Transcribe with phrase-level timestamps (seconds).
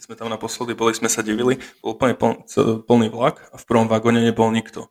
[0.00, 2.48] keď sme tam naposledy boli, sme sa divili, bol úplne pln,
[2.88, 4.88] plný vlak a v prvom vagóne nebol nikto.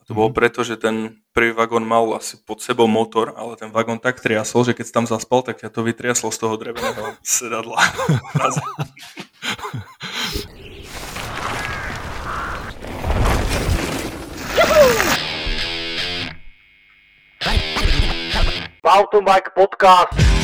[0.00, 0.36] A to bolo mhm.
[0.40, 4.64] preto, že ten prvý vagón mal asi pod sebou motor, ale ten vagón tak triasol,
[4.64, 7.84] že keď tam zaspal, tak ťa to vytriaslo z toho dreveného sedadla.
[18.80, 20.35] Mountain Bike Podcast.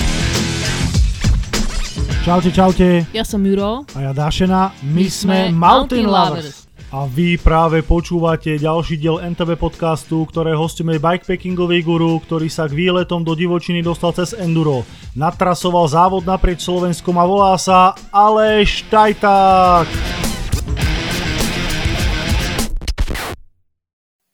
[2.23, 3.03] Čaute, čaute.
[3.11, 3.83] Ja som Juro.
[3.99, 4.71] A ja Dášena.
[4.87, 6.47] My, My sme Mountain, Mountain Lovers.
[6.55, 6.95] Lovers.
[6.95, 12.79] A vy práve počúvate ďalší diel NTV podcastu, ktoré hostíme bikepackingový guru, ktorý sa k
[12.79, 14.87] výletom do divočiny dostal cez Enduro.
[15.19, 19.91] Natrasoval závod naprieč Slovenskom a volá sa Aleš Tajták.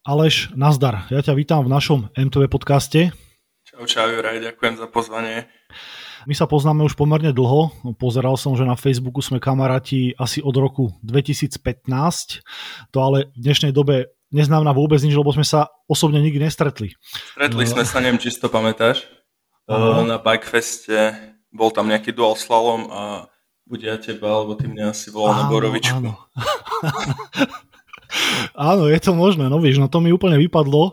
[0.04, 1.08] Aleš, nazdar.
[1.08, 3.16] Ja ťa vítam v našom MTV podcaste.
[3.64, 5.48] Čau, čau, Juraj, ďakujem za pozvanie.
[6.28, 7.72] My sa poznáme už pomerne dlho.
[7.96, 11.56] Pozeral som, že na Facebooku sme kamaráti asi od roku 2015.
[12.92, 16.92] To ale v dnešnej dobe neznamená vôbec nič, lebo sme sa osobne nikdy nestretli.
[17.32, 19.08] Stretli uh, sme sa, neviem, či si to pamätáš.
[19.64, 21.16] Uh, na Bikefeste
[21.48, 23.32] bol tam nejaký dual slalom a
[23.64, 25.96] buď ja teba, alebo ty mňa asi volal áno, na Borovičku.
[25.96, 26.12] Áno.
[28.76, 30.92] áno, je to možné, no víš, no to mi úplne vypadlo.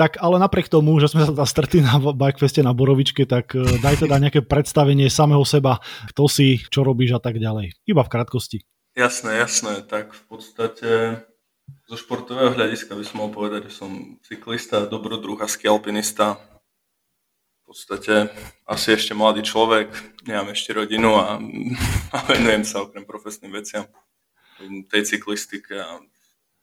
[0.00, 4.08] Tak ale napriek tomu, že sme sa stretli na Bikefeste na Borovičke, tak e, daj
[4.08, 5.76] teda nejaké predstavenie samého seba,
[6.08, 7.76] kto si, čo robíš a tak ďalej.
[7.84, 8.64] Iba v krátkosti.
[8.96, 9.84] Jasné, jasné.
[9.84, 10.90] Tak v podstate
[11.84, 16.40] zo športového hľadiska by som mohol povedať, že som cyklista, dobrodruh a alpinista.
[17.60, 18.32] V podstate
[18.64, 19.92] asi ešte mladý človek,
[20.24, 21.36] nemám ešte rodinu a,
[22.16, 23.84] a venujem sa okrem profesným veciam
[24.88, 26.00] tej cyklistike a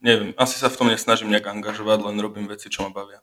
[0.02, 3.22] neviem, asi sa v tom nesnažím nejak angažovať, len robím veci, čo ma bavia.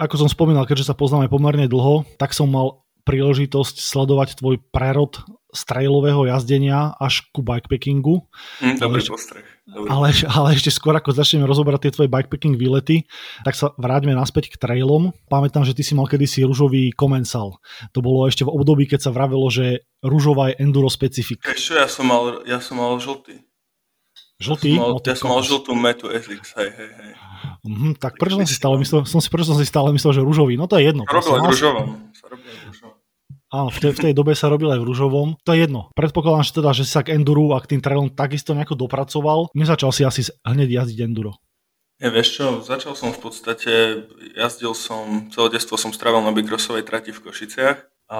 [0.00, 5.20] Ako som spomínal, keďže sa poznáme pomerne dlho, tak som mal príležitosť sledovať tvoj prerod
[5.54, 8.26] z trailového jazdenia až ku bikepackingu.
[8.58, 9.46] Mm, dobrý ale, postreh.
[9.70, 13.06] Ale, ale ešte skôr ako začneme rozoberať tie tvoje bikepacking výlety,
[13.46, 15.14] tak sa vráťme naspäť k trailom.
[15.30, 17.62] Pamätám, že ty si mal kedysi rúžový komensal.
[17.94, 21.46] To bolo ešte v období, keď sa vravelo, že rúžová je enduro specifik.
[21.46, 23.46] Ešte ja som mal, ja som mal žltý.
[24.44, 24.76] Žltý?
[24.76, 27.12] Ja som mal, ja som mal žltú metu SX, hej, hej, hej.
[27.64, 30.20] Mm, tak prečo som si stále myslel, som si, prečo som si stále myslel, že
[30.20, 30.60] rúžový?
[30.60, 31.08] No to je jedno.
[31.08, 31.88] Robil aj v rúžovom.
[33.54, 35.28] Áno, v tej, v tej dobe sa robil aj v rúžovom.
[35.46, 35.88] To je jedno.
[35.94, 39.54] Predpokladám, že teda, že si sa k enduru a k tým trailom takisto nejako dopracoval.
[39.54, 41.38] Nezačal si asi hneď jazdiť enduro.
[42.02, 43.72] Ja, vieš čo, začal som v podstate,
[44.34, 48.18] jazdil som, celé detstvo som strávil na Bikrosovej trati v Košiciach a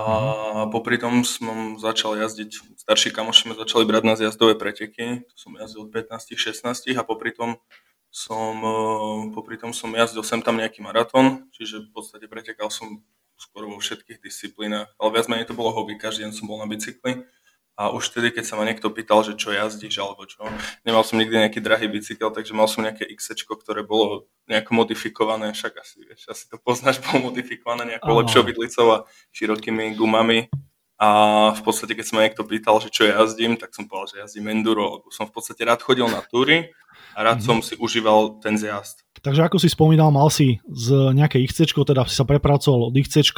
[0.65, 0.73] mm.
[0.73, 5.53] popri tom som začal jazdiť, starší kamoši sme začali brať na jazdové preteky, to som
[5.61, 7.61] jazdil od 15-16 a popri tom
[8.09, 13.05] som, eh, popri tom som jazdil sem tam nejaký maratón, čiže v podstate pretekal som
[13.37, 16.71] skoro vo všetkých disciplínach, ale viac menej to bolo hobby, každý deň som bol na
[16.71, 17.27] bicykli
[17.75, 20.47] a už vtedy, keď sa ma niekto pýtal, že čo jazdíš alebo čo,
[20.87, 25.51] nemal som nikdy nejaký drahý bicykel, takže mal som nejaké X, ktoré bolo nejako modifikované,
[25.51, 28.99] však asi, vieš, asi to poznáš, bolo modifikované nejakou lepšou vidlicou a
[29.35, 30.47] širokými gumami.
[30.95, 34.17] A v podstate, keď sa ma niekto pýtal, že čo jazdím, tak som povedal, že
[34.23, 36.71] jazdím enduro, lebo som v podstate rád chodil na túry
[37.19, 37.51] a rád mm-hmm.
[37.51, 39.03] som si užíval ten zjazd.
[39.19, 43.35] Takže ako si spomínal, mal si z nejaké XC, teda si sa prepracoval od XC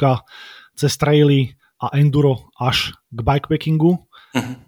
[0.77, 4.06] cez traily a enduro až k bikepackingu.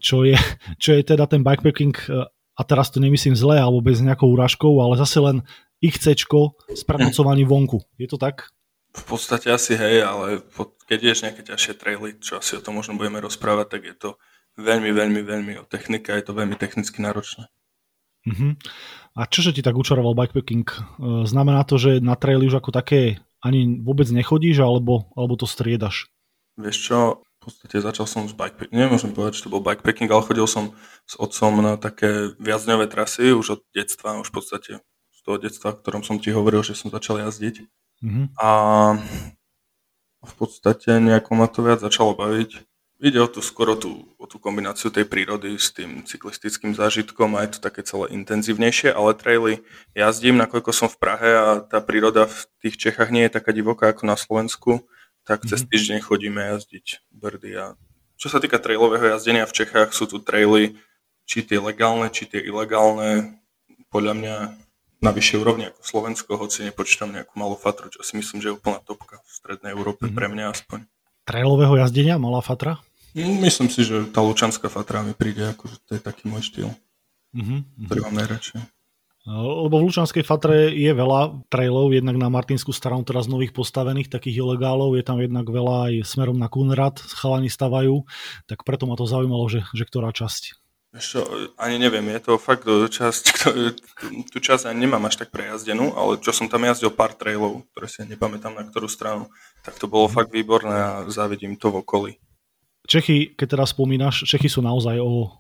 [0.06, 0.36] Čo, je,
[0.82, 4.84] čo je teda ten bikepacking, e, a teraz to nemyslím zle alebo bez nejakou úražkou,
[4.84, 5.38] ale zase len
[5.80, 6.28] XC
[6.76, 7.72] s prenocovaním uh-huh.
[7.72, 7.80] vonku.
[7.96, 8.52] Je to tak?
[8.92, 10.44] V podstate asi hej, ale
[10.90, 14.10] keď ješ nejaké ťažšie traily, čo asi o tom možno budeme rozprávať, tak je to
[14.60, 17.48] veľmi, veľmi, veľmi o technika, je to veľmi technicky náročné.
[18.28, 18.60] Uh-huh.
[19.16, 20.68] A čože ti tak učaroval bikepacking?
[20.68, 20.80] E,
[21.24, 26.12] znamená to, že na traily už ako také ani vôbec nechodíš, alebo, alebo to striedaš?
[26.60, 26.98] Vieš čo,
[27.50, 30.78] podstate začal som s bikepacking, nemôžem povedať, že to bol bikepacking, ale chodil som
[31.10, 34.72] s otcom na také viacdňové trasy už od detstva, už v podstate
[35.10, 37.66] z toho detstva, v ktorom som ti hovoril, že som začal jazdiť.
[38.06, 38.26] Mm-hmm.
[38.38, 38.50] A
[40.24, 42.70] v podstate nejako ma to viac začalo baviť.
[43.00, 47.48] Ide o tú skoro tú, o tú kombináciu tej prírody s tým cyklistickým zážitkom a
[47.48, 49.64] je to také celé intenzívnejšie, ale traily
[49.96, 53.96] jazdím, nakoľko som v Prahe a tá príroda v tých Čechách nie je taká divoká
[53.96, 54.84] ako na Slovensku,
[55.30, 55.70] tak cez mhm.
[55.70, 57.52] týždeň chodíme jazdiť brdy.
[57.62, 57.66] A
[58.18, 60.74] čo sa týka trailového jazdenia v Čechách, sú tu traily,
[61.30, 63.38] či tie legálne, či tie ilegálne,
[63.94, 64.36] podľa mňa
[65.00, 68.58] na vyššej úrovni ako Slovensko, hoci nepočítam nejakú malú fatru, čo si myslím, že je
[68.58, 70.18] úplná topka v strednej Európe, mm-hmm.
[70.18, 70.80] pre mňa aspoň.
[71.24, 72.82] Trailového jazdenia, malá fatra?
[73.14, 76.70] Myslím si, že tá lučanská fatra mi príde, ako, že to je taký môj štýl,
[77.38, 77.88] mm-hmm.
[77.88, 78.60] ktorý mám najradšej.
[79.30, 84.42] Lebo v Lučanskej Fatre je veľa trailov, jednak na Martinsku stranu teraz nových postavených, takých
[84.42, 88.10] ilegálov, je tam jednak veľa aj smerom na Kunrad, chalani stavajú,
[88.50, 90.58] tak preto ma to zaujímalo, že, že ktorá časť.
[90.90, 91.22] Ešte,
[91.62, 93.54] ani neviem, je to fakt časť,
[94.34, 97.86] tú časť ani nemám až tak prejazdenú, ale čo som tam jazdil pár trailov, ktoré
[97.86, 99.30] si nepamätám na ktorú stranu,
[99.62, 102.12] tak to bolo fakt výborné a závidím to v okolí.
[102.90, 105.38] Čechy, keď teraz spomínaš, Čechy sú naozaj o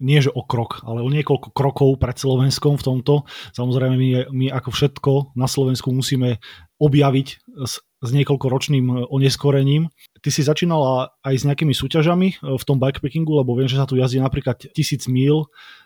[0.00, 3.14] nie že o krok, ale o niekoľko krokov pred Slovenskom v tomto.
[3.52, 6.40] Samozrejme, my, my ako všetko na Slovensku musíme
[6.80, 7.28] objaviť
[7.68, 9.92] s, s niekoľkoročným oneskorením.
[10.24, 13.84] Ty si začínala aj s nejakými súťažami e, v tom bikepackingu, lebo viem, že sa
[13.84, 15.44] tu jazdí napríklad 1000 míl,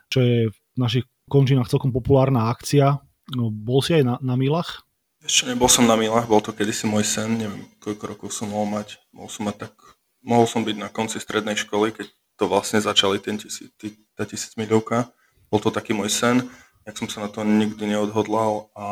[0.09, 3.03] čo je v našich končinách celkom populárna akcia.
[3.35, 4.87] No, bol si aj na, na milách?
[5.25, 8.69] Ešte nebol som na milách, bol to kedysi môj sen, neviem, koľko rokov som mohol
[8.69, 9.01] mať.
[9.17, 9.75] Mohol som mať tak,
[10.21, 14.27] mohol som byť na konci strednej školy, keď to vlastne začali ten tisíc, tý, tá
[14.27, 15.11] tisíc milovka.
[15.49, 16.47] Bol to taký môj sen,
[16.83, 18.87] jak som sa na to nikdy neodhodlal a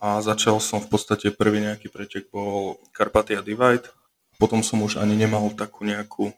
[0.00, 3.92] a začal som v podstate prvý nejaký pretek bol Carpathia Divide,
[4.40, 6.32] potom som už ani nemal takú nejakú,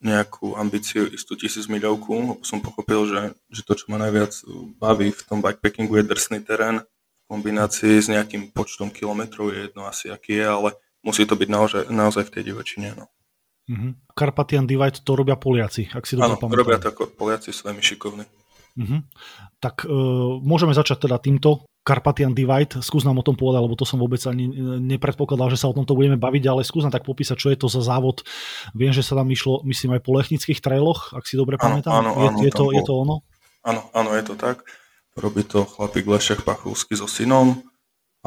[0.00, 3.20] nejakú ambíciu istú tisíc miľovku, lebo som pochopil, že,
[3.52, 4.32] že to, čo ma najviac
[4.80, 9.84] baví v tom bikepackingu je drsný terén v kombinácii s nejakým počtom kilometrov, je jedno
[9.84, 10.68] asi aký je, ale
[11.04, 12.96] musí to byť naozaj, naozaj v tej divočine.
[12.96, 13.12] No.
[13.66, 14.14] Mm-hmm.
[14.14, 16.58] Carpathian Divide to robia Poliaci, ak si dobre pamätám.
[16.58, 18.24] robia to ako Poliaci, veľmi šikovní.
[18.76, 19.00] Mm-hmm.
[19.58, 21.66] Tak uh, môžeme začať teda týmto.
[21.86, 24.50] Carpathian Divide, skús nám o tom povedať, lebo to som vôbec ani
[24.82, 27.70] nepredpokladal, že sa o tomto budeme baviť, ale skús nám tak popísať, čo je to
[27.70, 28.26] za závod.
[28.74, 31.94] Viem, že sa tam išlo, myslím, aj po lechnických trailoch, ak si dobre pamätám.
[31.94, 32.74] Áno, áno, je, je, to, bol...
[32.74, 33.16] je to ono?
[33.62, 34.66] Áno, áno, je to tak.
[35.14, 37.62] Robí to chlapík Lešek Pachulsky so synom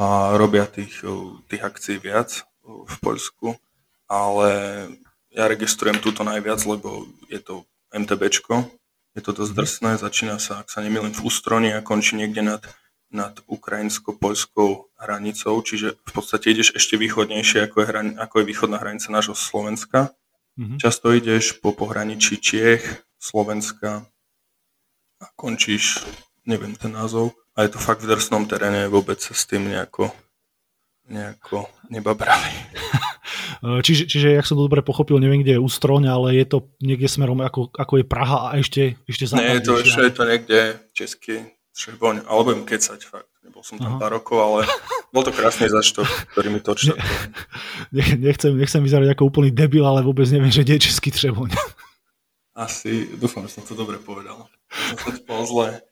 [0.00, 1.04] a robia tých,
[1.52, 3.60] tých akcií viac v Poľsku,
[4.08, 4.48] ale
[5.30, 8.66] ja registrujem túto najviac, lebo je to MTBčko,
[9.14, 12.62] je to dosť drsné, začína sa, ak sa nemýlim, v Ústroni a končí niekde nad
[13.10, 18.78] nad ukrajinsko-poľskou hranicou, čiže v podstate ideš ešte východnejšie, ako je, hran- ako je východná
[18.78, 20.14] hranica nášho Slovenska.
[20.54, 20.78] Mm-hmm.
[20.78, 24.06] Často ideš po pohraničí Čiech, Slovenska
[25.20, 26.06] a končíš,
[26.46, 30.14] neviem ten názov, a je to fakt v drsnom teréne, vôbec sa s tým nejako,
[31.10, 32.54] nejako nebabrali.
[33.60, 37.04] Čiže, čiže, jak som to dobre pochopil, neviem, kde je Ústroň, ale je to niekde
[37.12, 39.60] smerom, ako, ako je Praha a ešte, ešte západnejšie.
[39.60, 40.58] Nie, to ešte je to niekde
[40.96, 41.34] česky,
[41.76, 43.28] Šerboň, alebo budem kecať fakt.
[43.40, 44.00] Nebol som tam Aha.
[44.00, 44.58] pár rokov, ale
[45.14, 46.96] bol to krásny zaštok, ktorý mi točil.
[47.90, 51.50] Ne, nechcem, nechcem vyzerať ako úplný debil, ale vôbec neviem, že je český Třeboň.
[52.54, 54.46] Asi, dúfam, že som to dobre povedal.
[55.00, 55.82] Som to zle.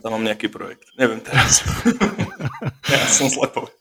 [0.00, 0.88] Tam mám nejaký projekt.
[0.96, 1.60] Neviem teraz.
[2.88, 3.76] ja som zle povedal.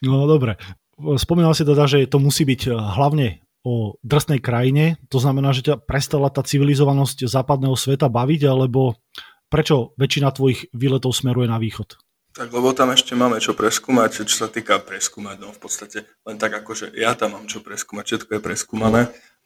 [0.00, 0.56] No dobre.
[0.98, 3.26] Spomínal si teda, že to musí byť eh, hlavne
[3.62, 8.98] o drsnej krajine, to znamená, že ťa prestala tá civilizovanosť západného sveta baviť, alebo
[9.46, 11.94] prečo väčšina tvojich výletov smeruje na východ?
[12.32, 16.40] Tak lebo tam ešte máme čo preskúmať, čo sa týka preskúmať, no v podstate len
[16.40, 19.02] tak ako, že ja tam mám čo preskúmať, všetko je preskúmané,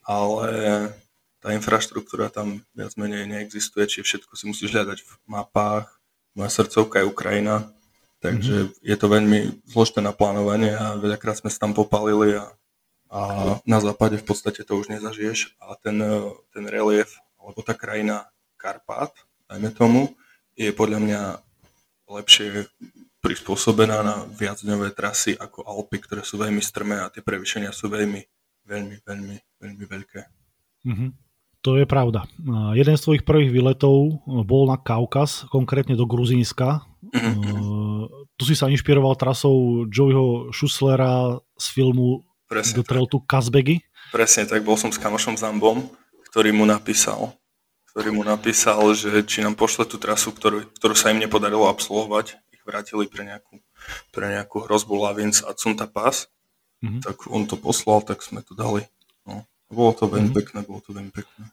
[0.06, 0.48] ale
[1.42, 5.90] tá infraštruktúra tam viac menej neexistuje, čiže všetko si musíš hľadať v mapách,
[6.38, 7.66] moja srdcovka je Ukrajina,
[8.20, 8.80] takže mm-hmm.
[8.82, 12.48] je to veľmi zložité na plánovanie a veľakrát sme sa tam popalili a,
[13.12, 13.20] a
[13.62, 16.00] na západe v podstate to už nezažiješ a ten,
[16.52, 19.12] ten relief, alebo tá krajina Karpát,
[19.46, 20.00] dajme tomu,
[20.56, 21.20] je podľa mňa
[22.08, 22.66] lepšie
[23.20, 28.22] prispôsobená na viacdňové trasy ako Alpy, ktoré sú veľmi strmé a tie prevýšenia sú veľmi,
[28.64, 30.20] veľmi, veľmi, veľmi veľké.
[30.86, 31.10] Mm-hmm.
[31.66, 32.30] To je pravda.
[32.78, 36.86] Jeden z tvojich prvých výletov bol na Kaukaz, konkrétne do Gruzínska.
[37.10, 38.06] Mm-hmm.
[38.38, 43.82] Tu si sa inšpiroval trasou Joeyho Schusslera z filmu Presne The Trail to Kazbegi.
[44.14, 45.90] Presne tak, bol som s kamošom Zambom,
[46.30, 47.34] ktorý mu napísal
[47.96, 52.36] ktorý mu napísal, že či nám pošle tú trasu, ktorú, ktorú sa im nepodarilo absolvovať.
[52.52, 53.56] Ich vrátili pre nejakú,
[54.12, 56.28] pre nejakú hrozbu Lavins a Cunta Pass.
[56.84, 57.00] Mm-hmm.
[57.00, 58.84] Tak on to poslal, tak sme to dali.
[59.24, 59.48] No.
[59.70, 60.38] Bolo to veľmi mm-hmm.
[60.38, 61.44] pekné, bolo to veľmi pekné.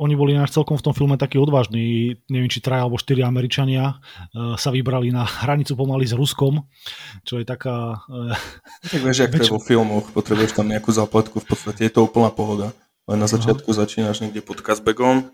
[0.00, 4.00] Oni boli náš celkom v tom filme takí odvážni, neviem, či traja alebo štyri Američania
[4.00, 6.64] uh, sa vybrali na hranicu pomaly s Ruskom,
[7.28, 8.00] čo je taká...
[8.08, 8.32] Uh,
[8.88, 12.08] tak vieš, ak to je vo filmoch, potrebuješ tam nejakú zápletku, v podstate je to
[12.08, 12.72] úplná pohoda.
[13.04, 13.84] Len na začiatku Aha.
[13.84, 15.28] začínaš niekde pod Kazbegom,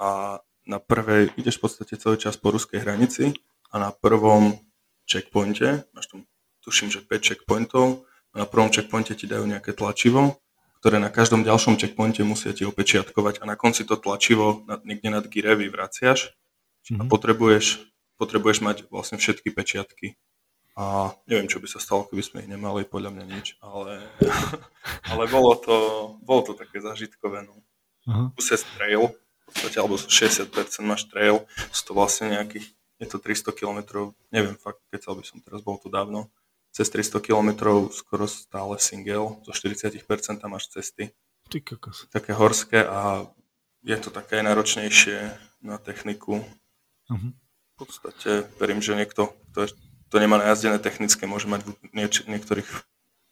[0.00, 3.36] a na prvej ideš v podstate celý čas po ruskej hranici
[3.68, 4.56] a na prvom
[5.04, 6.24] checkpointe, máš tam
[6.64, 10.40] tuším, že 5 checkpointov, a na prvom checkpointe ti dajú nejaké tlačivo,
[10.80, 15.12] ktoré na každom ďalšom checkpointe musia ti opečiatkovať a na konci to tlačivo nad, niekde
[15.12, 16.98] nad gire vyvraciaš mm-hmm.
[16.98, 17.10] a mhm.
[17.12, 17.66] potrebuješ,
[18.16, 20.16] potrebuješ mať vlastne všetky pečiatky.
[20.80, 24.00] A neviem, čo by sa stalo, keby sme ich nemali, podľa mňa nič, ale,
[25.12, 25.76] ale bolo, to,
[26.24, 27.44] bolo to také zažitkové.
[27.44, 27.60] No.
[28.08, 28.32] Uh-huh.
[28.80, 29.12] trail,
[29.50, 30.48] podstate, alebo 60%
[30.86, 31.44] máš trail,
[31.74, 32.70] sú to vlastne nejakých,
[33.02, 33.78] je to 300 km,
[34.30, 36.30] neviem fakt, keď by som teraz, bol tu dávno,
[36.70, 37.50] cez 300 km
[37.90, 39.98] skoro stále single, zo 40%
[40.46, 41.10] máš cesty.
[41.50, 42.06] Ty kokos.
[42.14, 43.26] Také horské a
[43.82, 45.34] je to také náročnejšie
[45.66, 46.46] na techniku.
[47.10, 47.30] Uh-huh.
[47.74, 49.72] V podstate verím, že niekto, kto
[50.10, 52.70] to nemá najazdené technické, môže mať v nieč- niektorých,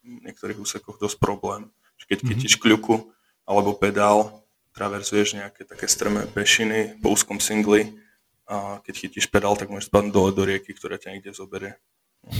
[0.02, 1.70] niektorých úsekoch dosť problém.
[2.08, 2.30] Keď mm-hmm.
[2.40, 3.12] chytíš kľuku
[3.44, 7.98] alebo pedál, traverzuješ nejaké také strmé pešiny po úzkom singli
[8.48, 11.76] a keď chytíš pedál, tak môžeš spadnúť dole do rieky, ktorá ťa niekde zoberie.
[12.24, 12.32] No,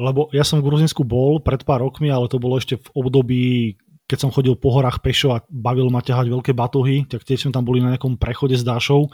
[0.00, 3.44] Lebo ja som v Gruzinsku bol pred pár rokmi, ale to bolo ešte v období,
[4.08, 7.52] keď som chodil po horách pešo a bavil ma ťahať veľké batuhy, tak tiež sme
[7.52, 9.12] tam boli na nejakom prechode s Dášou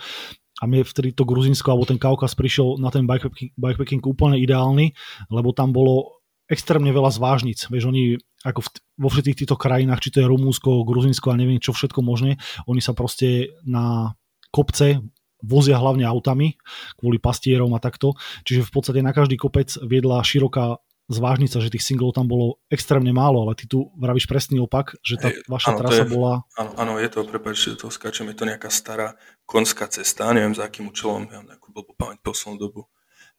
[0.56, 4.96] a mne vtedy to Gruzinsko alebo ten Kaukaz prišiel na ten bikepacking, bikepacking úplne ideálny,
[5.28, 7.68] lebo tam bolo extrémne veľa zvážnic.
[7.68, 8.16] Vieš, oni
[8.46, 8.68] ako v,
[9.02, 12.38] vo všetkých týchto krajinách, či to je Rumúnsko, Gruzinsko a neviem čo všetko možné,
[12.70, 14.14] oni sa proste na
[14.54, 15.02] kopce
[15.46, 16.58] vozia hlavne autami
[16.98, 18.18] kvôli pastierom a takto.
[18.42, 23.14] Čiže v podstate na každý kopec viedla široká zvážnica, že tých singlov tam bolo extrémne
[23.14, 26.42] málo, ale ty tu vravíš presný opak, že tá hey, vaša áno, trasa je, bola...
[26.58, 29.14] Áno, áno, je to, prepáč, že to skáčem, je to nejaká stará
[29.46, 32.90] konská cesta, neviem za akým účelom, ja nejakú blbú pamäť poslednú dobu.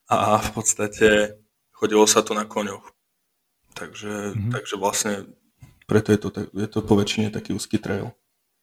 [0.08, 1.36] A v podstate
[1.76, 2.88] chodilo sa to na koňoch.
[3.76, 4.48] Takže, mm-hmm.
[4.48, 5.28] takže vlastne
[5.88, 8.12] preto je to, je to po väčšine taký úzky trail.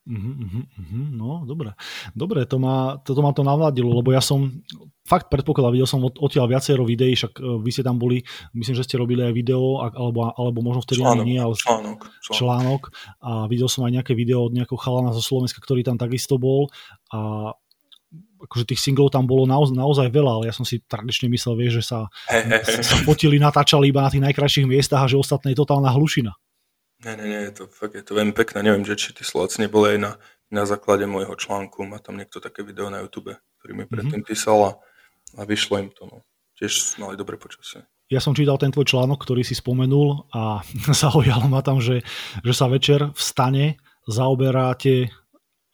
[0.05, 1.73] Uh-huh, uh-huh, no, dobre.
[2.13, 4.61] Dobre, to ma, to, to ma to navladilo, lebo ja som
[5.01, 8.21] fakt predpokladal, videl som od, odtiaľ viacero videí, však uh, vy ste tam boli,
[8.53, 12.37] myslím, že ste robili aj video, alebo, alebo možno vtedy článok, nie, ale článok, článok.
[12.37, 12.81] článok.
[13.25, 16.69] A videl som aj nejaké video od nejakého chalana zo Slovenska, ktorý tam takisto bol.
[17.09, 17.49] A
[18.45, 21.81] akože tých singlov tam bolo naozaj, naozaj veľa, ale ja som si tradične myslel, vieš,
[21.81, 22.85] že sa, hey, hey, hey.
[22.85, 26.37] sa fotili, natáčali iba na tých najkrajších miestach a že ostatné je totálna hlušina.
[27.05, 28.65] Nie, nie, nie, je to, fakt je to veľmi pekné.
[28.65, 30.11] Neviem, že či tí Slováci neboli aj na,
[30.49, 31.85] na základe môjho článku.
[31.85, 34.29] Má tam niekto také video na YouTube, ktorý mi predtým mm-hmm.
[34.33, 34.71] písal a,
[35.37, 36.09] a vyšlo im to.
[36.09, 36.17] No.
[36.57, 37.85] Tiež mali dobre počasie.
[38.09, 40.65] Ja som čítal ten tvoj článok, ktorý si spomenul a
[41.05, 42.01] zaujalo ma tam, že,
[42.41, 43.77] že sa večer vstane,
[44.09, 45.13] zaoberáte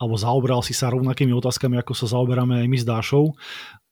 [0.01, 3.37] alebo zaoberal si sa rovnakými otázkami, ako sa zaoberáme aj my s Dášou,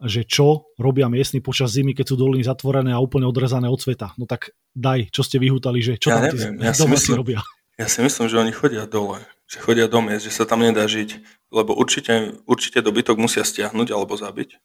[0.01, 4.17] že čo robia miestni počas zimy, keď sú doliny zatvorené a úplne odrezané od sveta.
[4.17, 7.39] No tak daj, čo ste vyhútali, že čo ja tam neviem, ja si myslím, robia.
[7.77, 10.89] Ja si myslím, že oni chodia dole, že chodia do miest, že sa tam nedá
[10.89, 11.21] žiť,
[11.53, 14.57] lebo určite, určite dobytok musia stiahnuť alebo zabiť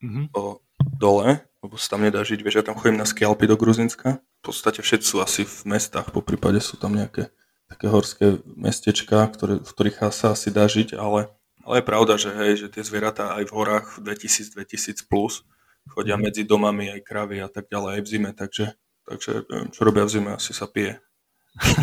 [0.00, 0.24] mm-hmm.
[0.32, 0.64] o,
[0.96, 2.40] dole, lebo sa tam nedá žiť.
[2.40, 6.08] Vieš, ja tam chodím na skialpy do Gruzinska, v podstate všetci sú asi v mestách,
[6.10, 7.28] po prípade sú tam nejaké
[7.74, 11.34] také horské mestečka, ktoré, v ktorých sa asi dá žiť, ale,
[11.66, 15.42] ale je pravda, že, hej, že tie zvieratá aj v horách 2000-2000 plus
[15.90, 18.66] chodia medzi domami aj kravy a tak ďalej aj v zime, takže,
[19.04, 19.32] takže
[19.74, 21.02] čo robia v zime, asi sa pije.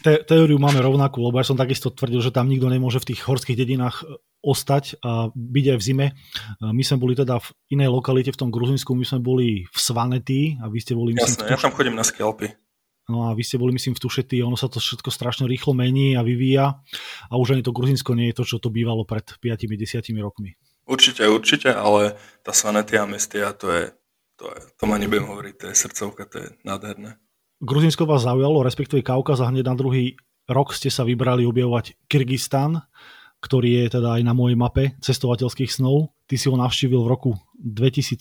[0.00, 3.20] Te, teóriu máme rovnakú, lebo ja som takisto tvrdil, že tam nikto nemôže v tých
[3.20, 6.06] horských dedinách e, ostať a byť aj v zime.
[6.08, 6.12] E,
[6.72, 10.56] my sme boli teda v inej lokalite v tom Gruzinsku, my sme boli v Svanety
[10.56, 11.12] a vy ste boli...
[11.20, 12.48] Jasné, myslím, ja tam chodím na skelpy.
[13.10, 16.14] No a vy ste boli, myslím, v Tušety ono sa to všetko strašne rýchlo mení
[16.14, 16.78] a vyvíja
[17.26, 20.54] a už ani to Gruzinsko nie je to, čo to bývalo pred 5-10 rokmi.
[20.86, 22.14] Určite, určite, ale
[22.46, 23.84] tá Sanetia Mestia, to je,
[24.38, 27.18] to je, to ma nebudem hovoriť, to je srdcovka, to je nádherné.
[27.60, 30.16] Gruzinsko vás zaujalo, respektíve Kaukaz a hneď na druhý
[30.48, 32.80] rok ste sa vybrali objavovať Kyrgyzstan,
[33.40, 36.12] ktorý je teda aj na mojej mape cestovateľských snov.
[36.28, 38.18] Ty si ho navštívil v roku 2017.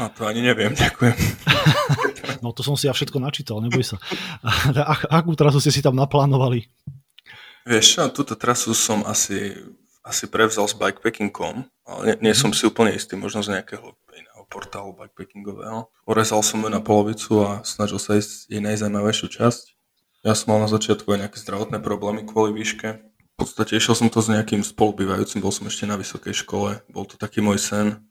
[0.00, 1.16] A to ani neviem, ďakujem.
[2.44, 3.96] no to som si ja všetko načítal, neboj sa.
[5.08, 6.68] Akú trasu ste si tam naplánovali?
[7.64, 9.56] Vieš, túto trasu som asi,
[10.04, 14.42] asi prevzal s bikepacking.com, ale nie, nie som si úplne istý, možno z nejakého iného
[14.52, 15.88] portálu bikepackingového.
[16.04, 19.64] Orezal som ju na polovicu a snažil sa ísť jej najzajímavejšiu časť.
[20.28, 23.00] Ja som mal na začiatku aj nejaké zdravotné problémy kvôli výške,
[23.34, 27.02] v podstate išiel som to s nejakým spolubývajúcim, bol som ešte na vysokej škole, bol
[27.02, 28.06] to taký môj sen,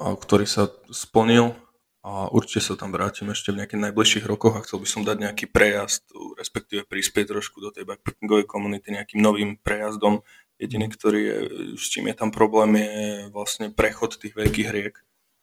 [0.00, 1.52] ktorý sa splnil
[2.00, 5.16] a určite sa tam vrátim ešte v nejakých najbližších rokoch a chcel by som dať
[5.20, 6.08] nejaký prejazd,
[6.40, 10.24] respektíve prispieť trošku do tej backpackingovej komunity nejakým novým prejazdom.
[10.56, 11.36] Jediný, ktorý je,
[11.76, 14.96] s čím je tam problém, je vlastne prechod tých veľkých riek,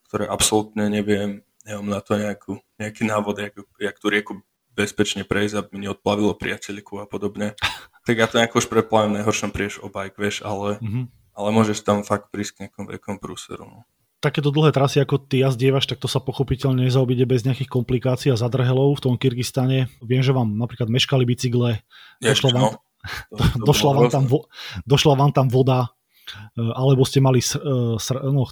[0.10, 4.34] ktoré absolútne neviem, neviem na to nejakú, nejaký návod, jak, jak tú rieku
[4.74, 7.54] bezpečne prejsť, aby mi neodplavilo priateľku a podobne
[8.08, 11.06] tak ja to nejako už preplavím, najhoršom prieš o bike, vieš, ale, mm-hmm.
[11.36, 13.68] ale môžeš tam fakt prísť k nejakom veľkom prúseru.
[13.68, 13.80] No.
[14.18, 18.40] Takéto dlhé trasy, ako ty jazdievaš, tak to sa pochopiteľne nezaobíde bez nejakých komplikácií a
[18.40, 19.94] zadrhelov v tom Kyrgyzstane.
[20.02, 21.86] Viem, že vám napríklad meškali bicykle,
[22.18, 22.70] došla vám, no.
[23.38, 24.40] to, to došla, vám tam vo,
[24.90, 25.94] došla vám tam voda,
[26.58, 28.50] e, alebo ste mali sr, e, sr, no,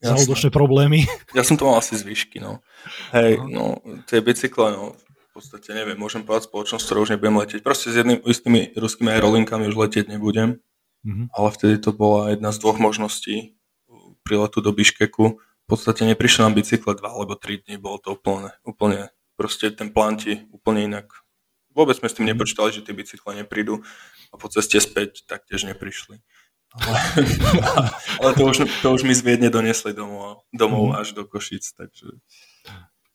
[0.00, 1.04] závodočné problémy.
[1.36, 2.64] Ja som to mal asi z výšky, no.
[3.12, 4.96] Hej, no, tie bicykle, no,
[5.36, 7.60] podstate neviem, môžem povedať spoločnosť, ktorou už nebudem letieť.
[7.60, 10.64] Proste s jedným istými ruskými aerolinkami už letieť nebudem.
[11.04, 11.26] Mm-hmm.
[11.36, 13.55] Ale vtedy to bola jedna z dvoch možností
[14.26, 15.38] priletu do Biškeku.
[15.38, 19.94] V podstate neprišli nám bicykle dva alebo tri dní, bolo to úplne, úplne proste ten
[19.94, 21.26] plán ti úplne inak
[21.76, 23.84] vôbec sme s tým nepočítali, že tie bicykle neprídu
[24.32, 26.24] a po ceste späť taktiež neprišli.
[26.72, 26.98] Ale,
[28.24, 31.04] ale to, už, to už mi z Viedne donesli domov, domov mm.
[31.04, 32.16] až do Košic, takže...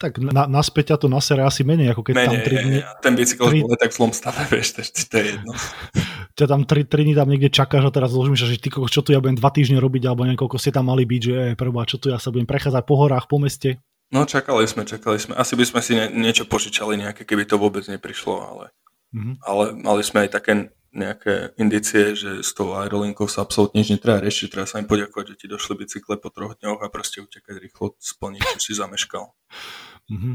[0.01, 2.79] Tak na, naspäť ťa to nasere asi menej, ako keď menej, tam 3 dní...
[3.05, 3.65] Ten bicykel 3...
[3.65, 5.53] bol tak v zlom stave, vieš, to, to je jedno.
[6.41, 9.01] Ťa tam 3, 3 dní tam niekde čakáš a teraz zložím sa, že ty čo
[9.05, 11.85] tu ja budem 2 týždne robiť, alebo niekoľko ste tam mali byť, že je, prvá,
[11.85, 13.77] čo tu ja sa budem prechádzať po horách, po meste.
[14.09, 15.37] No čakali sme, čakali sme.
[15.37, 18.65] Asi by sme si nie, niečo požičali nejaké, keby to vôbec neprišlo, ale,
[19.13, 19.35] mm-hmm.
[19.45, 24.19] ale mali sme aj také nejaké indicie, že s tou aerolinkou sa absolútne nič netreba
[24.19, 27.55] riešiť, treba sa im poďakovať, že ti došli bicykle po troch dňoch a proste utekať
[27.63, 29.29] rýchlo splniť, čo si zameškal.
[30.11, 30.33] Mm-hmm.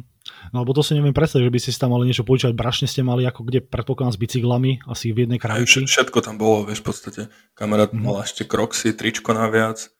[0.51, 2.57] No alebo to si neviem predstaviť, že by si tam mali niečo požičať.
[2.57, 5.85] Brašne ste mali ako kde predpokladám s bicyklami, asi v jednej krajici.
[5.85, 7.21] Všetko tam bolo, vieš, v podstate.
[7.53, 8.05] Kamarát mm-hmm.
[8.09, 9.93] mal ešte kroxy, tričko naviac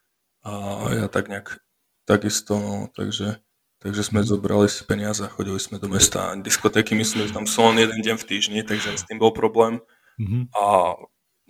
[0.49, 0.53] a
[0.97, 1.61] ja tak nejak
[2.09, 3.45] takisto, no, takže
[3.77, 6.33] Takže sme zobrali si peniaze a chodili sme do mesta.
[6.41, 9.85] Diskotéky, myslím, že tam sú len jeden deň v týždni, takže s tým bol problém.
[10.17, 10.43] Mm-hmm.
[10.57, 10.97] A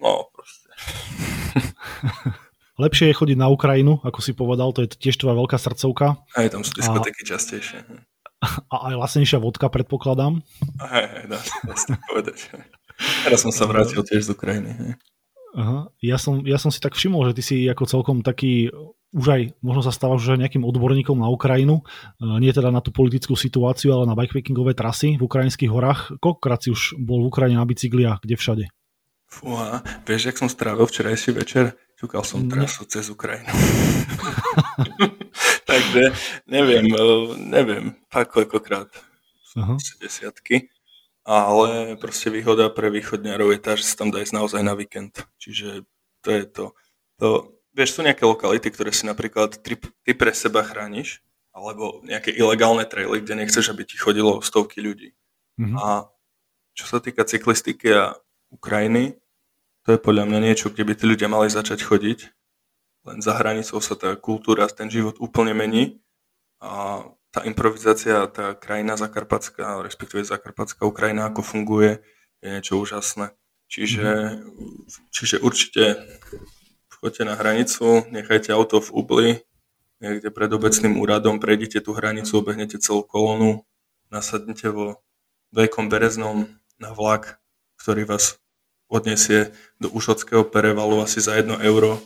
[0.02, 0.68] no, proste.
[2.82, 6.20] Lepšie je chodiť na Ukrajinu, ako si povedal, to je tiež tvoja veľká srdcovka.
[6.36, 7.28] Aj tam sú diskotéky a...
[7.32, 7.78] častejšie.
[8.72, 10.44] A aj vlastnejšia vodka, predpokladám.
[10.92, 11.38] Hej, hej, dá,
[11.76, 12.52] sa povedať.
[13.24, 14.70] Teraz som sa vrátil tiež z Ukrajiny.
[14.72, 14.92] Hej.
[15.56, 15.88] Aha.
[16.04, 18.68] Ja, som, ja som si tak všimol, že ty si ako celkom taký
[19.16, 21.84] už aj možno sa stávaš už aj nejakým odborníkom na Ukrajinu, e,
[22.36, 26.20] nie teda na tú politickú situáciu, ale na bikepackingové trasy v ukrajinských horách.
[26.20, 28.64] Koľkokrát si už bol v Ukrajine na bicykli a kde všade?
[29.26, 31.64] Fúha, vieš, jak som strávil včerajší večer?
[31.96, 32.90] Čukal som trasu ne.
[32.92, 33.48] cez Ukrajinu.
[35.76, 36.02] Takže
[36.48, 37.04] neviem, e,
[37.36, 38.88] neviem, fakt koľkokrát.
[39.52, 39.76] Uh-huh.
[40.00, 40.72] Desiatky.
[41.26, 45.26] Ale proste výhoda pre východňarov je tá, že sa tam dá ísť naozaj na víkend.
[45.42, 45.84] Čiže
[46.22, 46.64] to je to.
[47.18, 47.28] To
[47.74, 52.88] vieš, sú nejaké lokality, ktoré si napríklad ty, ty pre seba chrániš, alebo nejaké ilegálne
[52.88, 55.12] traily, kde nechceš, aby ti chodilo stovky ľudí.
[55.60, 55.76] Mm-hmm.
[55.76, 56.08] A
[56.76, 58.16] čo sa týka cyklistiky a
[58.52, 59.16] Ukrajiny,
[59.84, 62.18] to je podľa mňa niečo, kde by tí ľudia mali začať chodiť.
[63.06, 66.02] Len za hranicou sa tá kultúra, ten život úplne mení
[66.58, 72.02] a tá improvizácia, tá krajina zakarpatská, respektíve zakarpatská Ukrajina, ako funguje,
[72.42, 73.30] je niečo úžasné.
[73.66, 74.08] Čiže,
[74.42, 75.10] mm-hmm.
[75.10, 76.00] čiže určite
[76.96, 79.30] choďte na hranicu, nechajte auto v Ubli,
[80.00, 83.62] niekde pred obecným úradom, prejdite tú hranicu, obehnete celú kolónu,
[84.10, 85.04] nasadnite vo
[85.54, 87.38] Veľkom Bereznom na vlak,
[87.78, 88.40] ktorý vás
[88.86, 91.98] odniesie do Ušotského perevalu asi za 1 euro.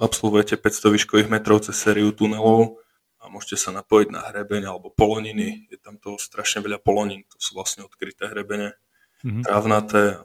[0.00, 2.80] Absolvujete 500 výškových metrov cez sériu tunelov
[3.20, 5.68] a môžete sa napojiť na hrebeň alebo poloniny.
[5.68, 8.76] Je tam toho strašne veľa polonín, to sú vlastne odkryté hrebene,
[9.20, 9.44] mm-hmm.
[9.44, 10.24] trávnaté,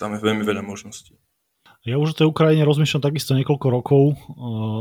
[0.00, 1.16] tam je veľmi veľa možností.
[1.86, 4.02] Ja už o tej Ukrajine rozmýšľam takisto niekoľko rokov.
[4.12, 4.16] Eh,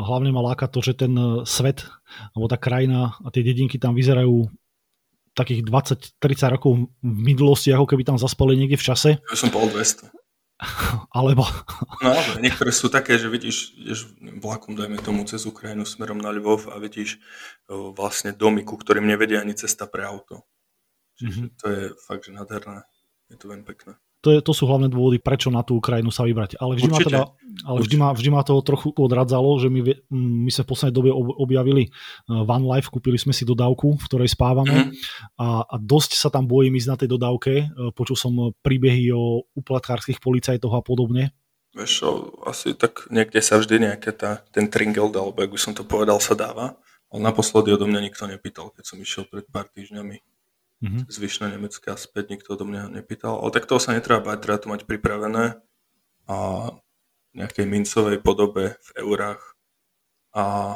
[0.03, 1.87] hlavne ma láka to, že ten eh, svet,
[2.35, 4.49] alebo tá krajina a tie dedinky tam vyzerajú
[5.37, 9.09] takých 20-30 rokov v minulosti, ako keby tam zaspali niekde v čase.
[9.21, 10.09] Ja som bol 200.
[11.17, 11.45] Alebo...
[12.01, 13.99] No, niektoré sú také, že vidíš, ideš
[14.41, 19.05] vlakom, dajme tomu, cez Ukrajinu smerom na Lvov a vidíš eh, vlastne domy, ku ktorým
[19.05, 20.47] nevedia ani cesta pre auto.
[21.17, 21.49] Čiže mm-hmm.
[21.57, 22.85] to je fakt, že nádherné.
[23.27, 26.25] Je to veľmi pekné to, je, to sú hlavné dôvody, prečo na tú Ukrajinu sa
[26.25, 26.57] vybrať.
[26.57, 27.21] Ale vždy, ma, teda,
[27.69, 29.81] ale vždy, ma, vždy ma to trochu odradzalo, že my,
[30.45, 34.33] my sa v poslednej dobe objavili uh, Van Life, kúpili sme si dodávku, v ktorej
[34.33, 35.37] spávame mm-hmm.
[35.37, 37.53] a, a dosť sa tam bojím ísť na tej dodávke.
[37.69, 38.33] Uh, počul som
[38.65, 41.37] príbehy o uplatkárskych policajtoch a podobne.
[41.77, 42.09] Vieš
[42.49, 46.17] asi tak niekde sa vždy nejaké tá, ten tringel, alebo ak by som to povedal,
[46.17, 46.73] sa dáva.
[47.07, 50.19] Ale naposledy odo mňa nikto nepýtal, keď som išiel pred pár týždňami
[50.83, 51.09] mm-hmm.
[51.09, 53.39] zvyšné nemecké a späť nikto do mňa nepýtal.
[53.41, 55.57] Ale tak toho sa netreba bať, treba to mať pripravené
[56.27, 56.37] a
[57.31, 59.41] v nejakej mincovej podobe v eurách.
[60.35, 60.75] A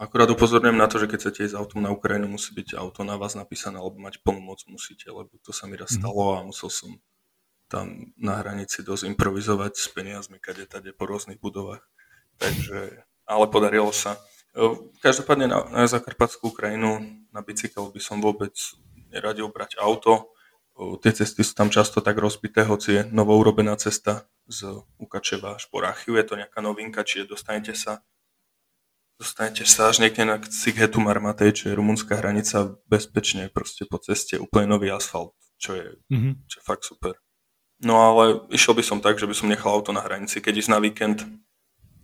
[0.00, 3.18] akurát upozorňujem na to, že keď chcete ísť autom na Ukrajinu, musí byť auto na
[3.20, 6.04] vás napísané, alebo mať plnú moc musíte, lebo to sa mi raz mm-hmm.
[6.04, 6.90] stalo a musel som
[7.68, 11.82] tam na hranici dosť improvizovať s peniazmi kade tade po rôznych budovách.
[12.38, 14.20] Takže, ale podarilo sa.
[15.02, 17.02] Každopádne na, na Zakarpatskú Ukrajinu
[17.34, 18.54] na bicykel by som vôbec
[19.14, 20.34] neradil brať auto.
[20.74, 25.70] Tie cesty sú tam často tak rozbité, hoci je novo urobená cesta z Ukačeva až
[25.70, 26.18] po Rachiu.
[26.18, 28.02] Je to nejaká novinka, čiže dostanete sa
[29.14, 34.42] dostanete sa až niekde na Cighetu Marmatej, čo je rumunská hranica, bezpečne proste po ceste,
[34.42, 36.34] úplne nový asfalt, čo je, mm-hmm.
[36.50, 37.14] čo je fakt super.
[37.78, 40.70] No ale išiel by som tak, že by som nechal auto na hranici, keď ísť
[40.74, 41.18] na víkend,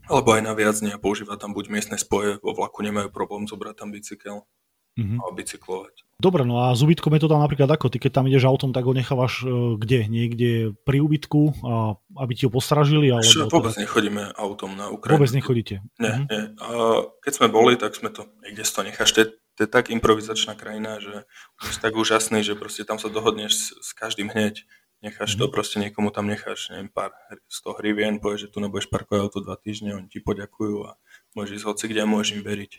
[0.07, 3.47] alebo aj na viac dní a používať tam buď miestne spoje, vo vlaku nemajú problém
[3.51, 4.47] zobrať tam bicykel
[4.99, 5.19] mm-hmm.
[5.21, 5.95] a bicyklovať.
[6.21, 7.89] Dobre, no a s ubytkom je to tam napríklad ako?
[7.89, 10.05] Ty keď tam ideš autom, tak ho nechávaš uh, kde?
[10.05, 13.09] Niekde pri ubytku, a, aby ti ho postražili?
[13.09, 13.81] Alebo vôbec to...
[13.81, 15.17] nechodíme autom na Ukrajinu.
[15.17, 15.75] Vôbec nechodíte?
[15.97, 16.27] Nie, uh-huh.
[16.29, 16.43] nie.
[16.61, 16.69] A
[17.25, 19.11] keď sme boli, tak sme to, niekde si to necháš,
[19.61, 21.25] to je tak improvizačná krajina, že
[21.61, 24.65] je tak úžasný, že proste tam sa dohodneš s, s každým hneď.
[25.01, 25.53] Necháš to, mhm.
[25.57, 27.17] proste niekomu tam necháš, neviem, pár
[27.49, 31.01] 100 hrivien, povieš, že tu nebudeš parkovať auto dva týždne, oni ti poďakujú a
[31.33, 32.73] môžeš ísť hoci kde a môžeš im veriť.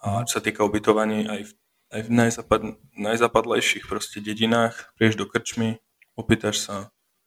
[0.00, 1.52] A čo sa týka ubytovaní, aj v,
[1.92, 2.62] aj v najzapad,
[2.96, 5.80] najzapadlejších proste dedinách, prieš do krčmy,
[6.16, 6.76] opýtaš sa,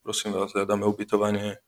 [0.01, 1.61] prosím vás, ja dáme ubytovanie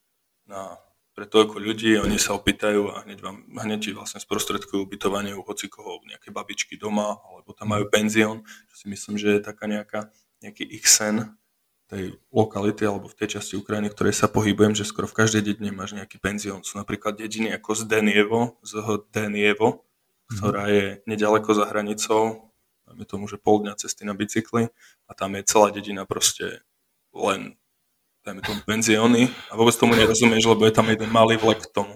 [0.50, 0.82] na
[1.16, 5.48] pre toľko ľudí, oni sa opýtajú a hneď, vám, hneď ti vlastne sprostredkujú ubytovanie u
[5.48, 10.12] hocikoho, nejaké babičky doma, alebo tam majú penzión, čo si myslím, že je taká nejaká,
[10.44, 11.32] nejaký ich sen
[11.88, 15.72] tej lokality alebo v tej časti Ukrajiny, ktorej sa pohybujem, že skoro v každej dedine
[15.72, 16.68] máš nejaký penzión.
[16.68, 18.84] Sú napríklad dediny ako Zdenievo, z
[19.16, 19.88] Denievo,
[20.30, 22.52] ktorá je nedaleko za hranicou,
[22.90, 24.70] máme tomu, že pol dňa cesty na bicykli
[25.06, 26.66] a tam je celá dedina proste
[27.14, 27.58] len
[28.26, 31.96] dajme tomu penzióny a vôbec tomu nerozumieš, lebo je tam jeden malý vlek k tomu.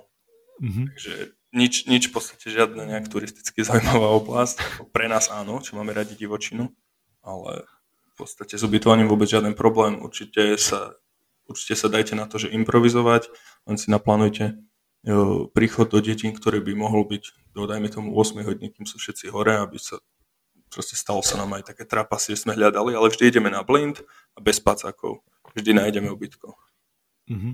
[0.61, 0.85] Mm-hmm.
[0.93, 1.13] Takže
[1.49, 4.85] nič, nič v podstate žiadna nejak turisticky zaujímavá oblasť.
[4.93, 6.69] Pre nás áno, čo máme radi divočinu,
[7.25, 7.65] ale
[8.13, 9.97] v podstate s ubytovaním vôbec žiaden problém.
[9.97, 10.93] Určite sa,
[11.49, 13.33] určite sa dajte na to, že improvizovať,
[13.65, 14.61] len si naplánujte
[15.55, 19.31] príchod do detín, ktorý by mohol byť do, dajme tomu 8 hodín, kým sú všetci
[19.31, 19.97] hore, aby sa
[20.69, 24.05] proste stalo sa nám aj také trapasy, že sme hľadali, ale vždy ideme na blind
[24.37, 25.25] a bez pacákov
[25.57, 26.53] vždy nájdeme ubytko.
[27.25, 27.53] Mm-hmm.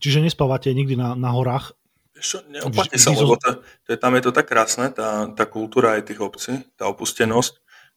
[0.00, 1.76] Čiže nespávate nikdy na, na horách?
[2.18, 5.94] Čo, neoplatí sa, lebo to, to je, tam je to tak krásne, tá, tá kultúra
[5.94, 7.52] aj tých obcí, tá opustenosť,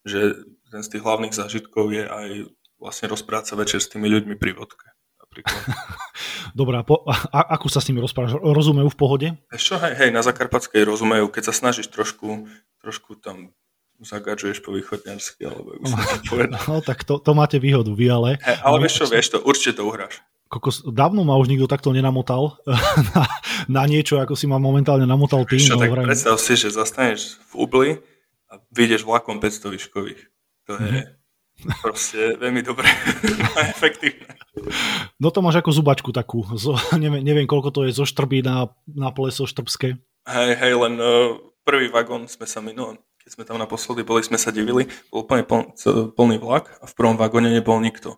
[0.06, 2.30] že ten z tých hlavných zážitkov je aj
[2.78, 4.91] vlastne rozprávať sa večer s tými ľuďmi pri vodke.
[6.60, 8.38] Dobre, a, po, a ako sa s nimi rozprávaš?
[8.40, 9.28] Rozumejú v pohode?
[9.48, 12.52] Ešte, hej, hej, na Zakarpatskej rozumejú, keď sa snažíš trošku,
[12.84, 13.56] trošku tam
[14.02, 18.30] zagadžuješ po východňarsky, alebo už no, no, tak to, to máte výhodu, vy ale...
[18.42, 20.20] Hey, ale no, vieš čo, vieš to, určite to uhráš.
[20.52, 22.60] Kokos, dávno ma už nikto takto nenamotal
[23.16, 23.24] na,
[23.72, 25.64] na niečo, ako si ma momentálne namotal tým.
[25.64, 27.90] Čo, no, tak predstav si, že zastaneš v Ubli
[28.52, 30.22] a vyjdeš vlakom 500 výškových.
[30.68, 31.21] To je mm-hmm.
[31.82, 32.88] Proste veľmi dobré
[33.58, 34.34] a efektívne.
[35.22, 36.44] No to máš ako zubačku takú.
[36.58, 39.98] Zo, neviem, neviem, koľko to je zo štrby na, na pleso štrbské.
[40.28, 44.42] Hej, hej, len uh, prvý vagón sme sa minuli keď sme tam naposledy boli, sme
[44.42, 45.78] sa divili, bol úplne pln,
[46.18, 48.18] plný vlak a v prvom vagóne nebol nikto.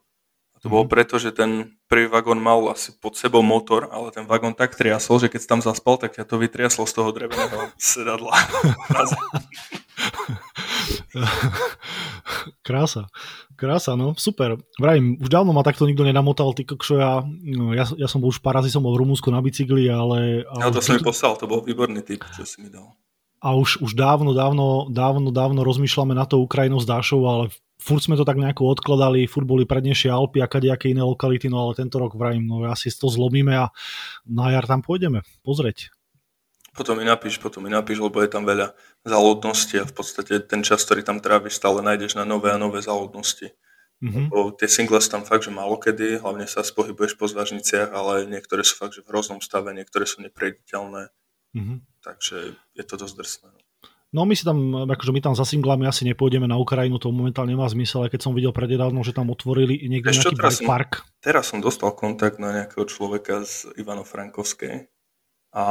[0.55, 0.91] A to bolo mhm.
[0.95, 5.19] preto, že ten prvý vagón mal asi pod sebou motor, ale ten vagón tak triasol,
[5.19, 8.31] že keď si tam zaspal, tak ťa to vytriaslo z toho dreveného sedadla.
[12.67, 13.07] Krása.
[13.55, 14.57] Krása, no, super.
[14.81, 18.33] Vrajím, už dávno ma takto nikto nenamotal, ty kokšo, ja, no, ja, ja som bol
[18.33, 20.43] už pár razy som bol v Rumúnsku na bicykli, ale...
[20.49, 22.97] ale no to som mi poslal, to bol výborný typ, čo si mi dal
[23.43, 27.99] a už, už dávno, dávno, dávno, dávno rozmýšľame na to Ukrajinou s Dášou, ale furt
[27.99, 31.75] sme to tak nejako odkladali, furt boli prednejšie Alpy a kadejaké iné lokality, no ale
[31.75, 33.67] tento rok vrajím, no asi to zlomíme a
[34.23, 35.91] na jar tam pôjdeme pozrieť.
[36.73, 38.73] Potom mi napíš, potom mi napíš, lebo je tam veľa
[39.05, 42.81] záľudnosti a v podstate ten čas, ktorý tam tráviš, stále nájdeš na nové a nové
[42.81, 43.53] záľudnosti.
[44.03, 44.25] Mm-hmm.
[44.33, 48.25] Lebo tie single sú tam fakt, že málo kedy, hlavne sa spohybuješ po zvážniciach, ale
[48.27, 51.13] niektoré sú fakt, že v hroznom stave, niektoré sú neprejditeľné.
[51.53, 51.77] Mm-hmm.
[52.01, 53.47] Takže je to dosť drsné.
[53.53, 53.61] No.
[54.11, 57.53] no my si tam, akože my tam za singlami asi nepôjdeme na Ukrajinu, to momentálne
[57.53, 60.67] nemá zmysel, aj keď som videl prededávno, že tam otvorili niekde Ešte nejaký teraz som,
[60.67, 60.91] park.
[61.21, 64.89] Teraz som dostal kontakt na nejakého človeka z Ivano-Frankovskej
[65.53, 65.65] a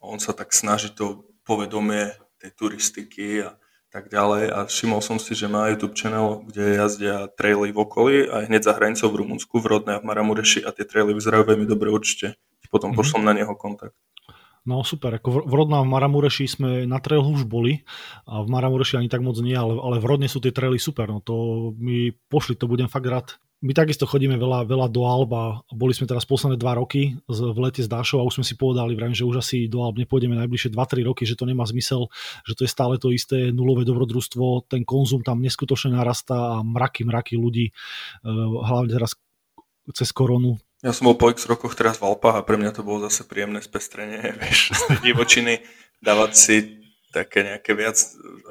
[0.00, 3.58] on sa tak snaží to povedomie tej turistiky a
[3.88, 8.16] tak ďalej a všimol som si, že má YouTube channel, kde jazdia traily v okolí
[8.28, 11.48] a hneď za hranicou v Rumunsku, v Rodnej a v Maramureši a tie traily vyzerajú
[11.48, 12.36] veľmi dobre určite.
[12.68, 13.00] Potom mm-hmm.
[13.00, 13.96] pošlom na neho kontakt.
[14.68, 17.88] No super, ako v Rodná v Maramureši sme na trail už boli
[18.28, 21.08] a v Maramureši ani tak moc nie, ale, ale v Rodne sú tie traily super,
[21.08, 23.40] no to mi pošli, to budem fakt rád.
[23.58, 27.58] My takisto chodíme veľa, veľa do Alb a boli sme teraz posledné dva roky v
[27.58, 30.36] lete s Dášou a už sme si povedali, vrajím, že už asi do Alb nepôjdeme
[30.36, 32.12] najbližšie 2-3 roky, že to nemá zmysel,
[32.44, 37.08] že to je stále to isté nulové dobrodružstvo, ten konzum tam neskutočne narastá a mraky,
[37.08, 38.30] mraky ľudí, eh,
[38.68, 39.16] hlavne teraz
[39.96, 42.86] cez koronu, ja som bol po x rokoch teraz v Alpách a pre mňa to
[42.86, 45.62] bolo zase príjemné spestrenie, vieš, z tej divočiny
[45.98, 46.56] dávať si
[47.10, 47.98] také nejaké viac,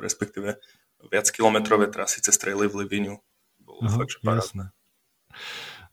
[0.01, 0.59] respektíve
[1.07, 3.15] viac kilometrové trasy cez traily v Liviniu.
[3.61, 4.65] Bolo Aha, fakt, že parádne.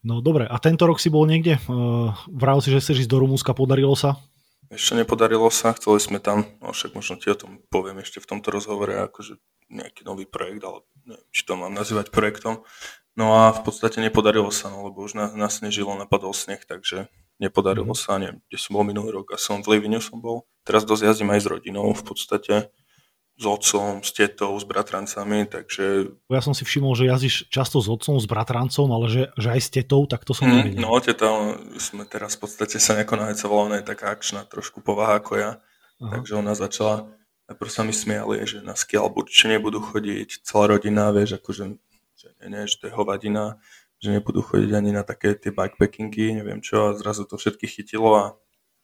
[0.05, 1.57] No dobre, a tento rok si bol niekde?
[1.65, 4.21] Uh, vral si, že chceš ísť do Rumúnska, podarilo sa?
[4.69, 8.29] Ešte nepodarilo sa, chceli sme tam, no však možno ti o tom poviem ešte v
[8.29, 9.41] tomto rozhovore, akože
[9.73, 12.65] nejaký nový projekt, ale neviem, či to mám nazývať projektom.
[13.15, 17.07] No a v podstate nepodarilo sa, no, lebo už nasnežilo, napadol sneh, takže
[17.39, 18.11] nepodarilo mm-hmm.
[18.11, 20.47] sa, neviem, kde som bol minulý rok a som v Liviniu som bol.
[20.67, 22.75] Teraz dosť jazdím aj s rodinou v podstate,
[23.35, 26.15] s otcom, s tetou, s bratrancami, takže...
[26.31, 29.61] Ja som si všimol, že jazdíš často s otcom, s bratrancom, ale že, že aj
[29.63, 30.83] s tetou, tak to som mm, nevedel.
[30.83, 35.19] No, teta, sme teraz v podstate sa nejako nahecovala, ona je taká akčná trošku povaha
[35.19, 35.51] ako ja,
[36.03, 36.19] Aha.
[36.19, 37.11] takže ona začala
[37.45, 41.77] najprv sa mi smiali, že na ski alebo určite nebudú chodiť celá rodina, vieš, akože
[42.49, 43.59] nie, že to je hovadina,
[44.03, 48.11] že nebudú chodiť ani na také tie bikepackingy, neviem čo, a zrazu to všetky chytilo
[48.15, 48.25] a,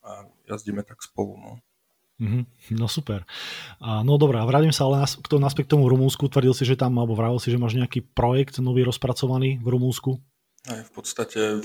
[0.04, 1.36] a jazdíme tak spolu.
[1.36, 1.52] No.
[2.20, 3.24] Mm-hmm, no super.
[3.80, 6.28] A, no dobré, a vrátim sa ale k tomu naspäť k tomu Rumúnsku.
[6.28, 10.20] Tvrdil si, že tam, alebo vravil si, že máš nejaký projekt nový rozpracovaný v Rumúnsku?
[10.68, 11.64] Aj v podstate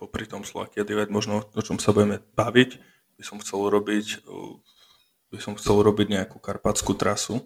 [0.00, 2.80] popri tom Slovakia Divide, možno o čom sa budeme baviť,
[3.20, 4.26] by som chcel urobiť,
[5.30, 7.44] by som chcel urobiť nejakú karpatskú trasu,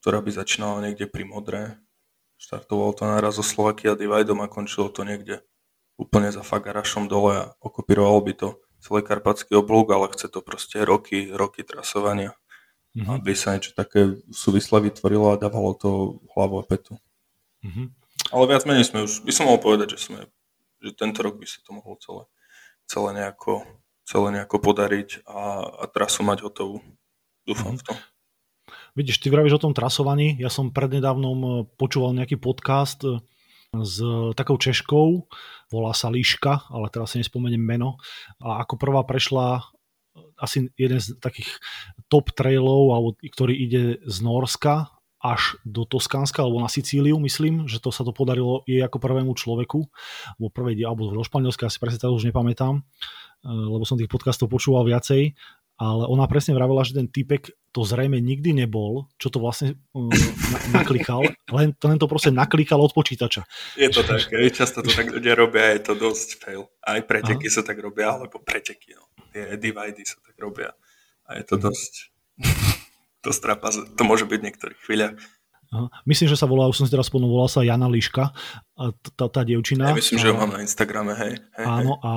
[0.00, 1.76] ktorá by začínala niekde pri Modre.
[2.36, 5.40] Štartovalo to naraz zo Slovakia Dividom a končilo to niekde
[5.96, 8.48] úplne za Fagarašom dole a okopíroval by to
[8.84, 12.36] celý karpatský oblúk, ale chce to proste roky, roky trasovania.
[12.96, 13.12] Mm-hmm.
[13.20, 15.90] Aby sa niečo také súvisle vytvorilo a dávalo to
[16.32, 16.96] hlavu a petu.
[17.64, 17.86] Mm-hmm.
[18.32, 20.28] Ale viac menej sme už, by som mohol povedať, že sme,
[20.80, 22.24] že tento rok by sa to mohlo celé,
[22.88, 23.68] celé nejako,
[24.08, 25.40] celé nejako podariť a,
[25.82, 26.80] a trasu mať hotovú.
[27.44, 27.80] Dúfam mm-hmm.
[27.80, 27.96] v tom.
[28.96, 30.40] Vidíš, ty vravíš o tom trasovaní.
[30.40, 33.20] Ja som prednedávnom eh, počúval nejaký podcast eh,
[33.76, 34.00] s
[34.32, 35.28] takou Češkou,
[35.68, 38.00] volá sa Líška, ale teraz si nespomeniem meno.
[38.40, 39.68] A ako prvá prešla
[40.40, 41.60] asi jeden z takých
[42.08, 44.88] top trailov, ktorý ide z Norska
[45.20, 49.36] až do Toskánska alebo na Sicíliu, myslím, že to sa to podarilo jej ako prvému
[49.36, 49.84] človeku,
[50.40, 52.80] alebo prvej, alebo do Španielska, asi presne už nepamätám,
[53.44, 55.36] lebo som tých podcastov počúval viacej
[55.76, 60.08] ale ona presne vravela, že ten typek to zrejme nikdy nebol, čo to vlastne um,
[60.48, 61.20] na, naklikal,
[61.52, 63.44] len, len to proste naklikal od počítača.
[63.76, 66.72] Je to tak, často to tak ľudia robia, je to dosť fail.
[66.80, 67.54] Aj preteky Aha.
[67.60, 69.04] sa tak robia, alebo preteky, no.
[69.28, 70.72] tie dividy sa tak robia.
[71.28, 71.92] A je to dosť,
[73.28, 75.20] dosť trapas, to môže byť v niektorých chvíľach.
[75.76, 75.92] Aha.
[76.08, 78.32] Myslím, že sa volá, už som si teraz spomnul, volá sa Jana Liška,
[79.16, 79.90] tá, tá dievčina.
[79.90, 81.32] Ja myslím, a, že ho mám na Instagrame, hej.
[81.56, 82.12] hej áno, a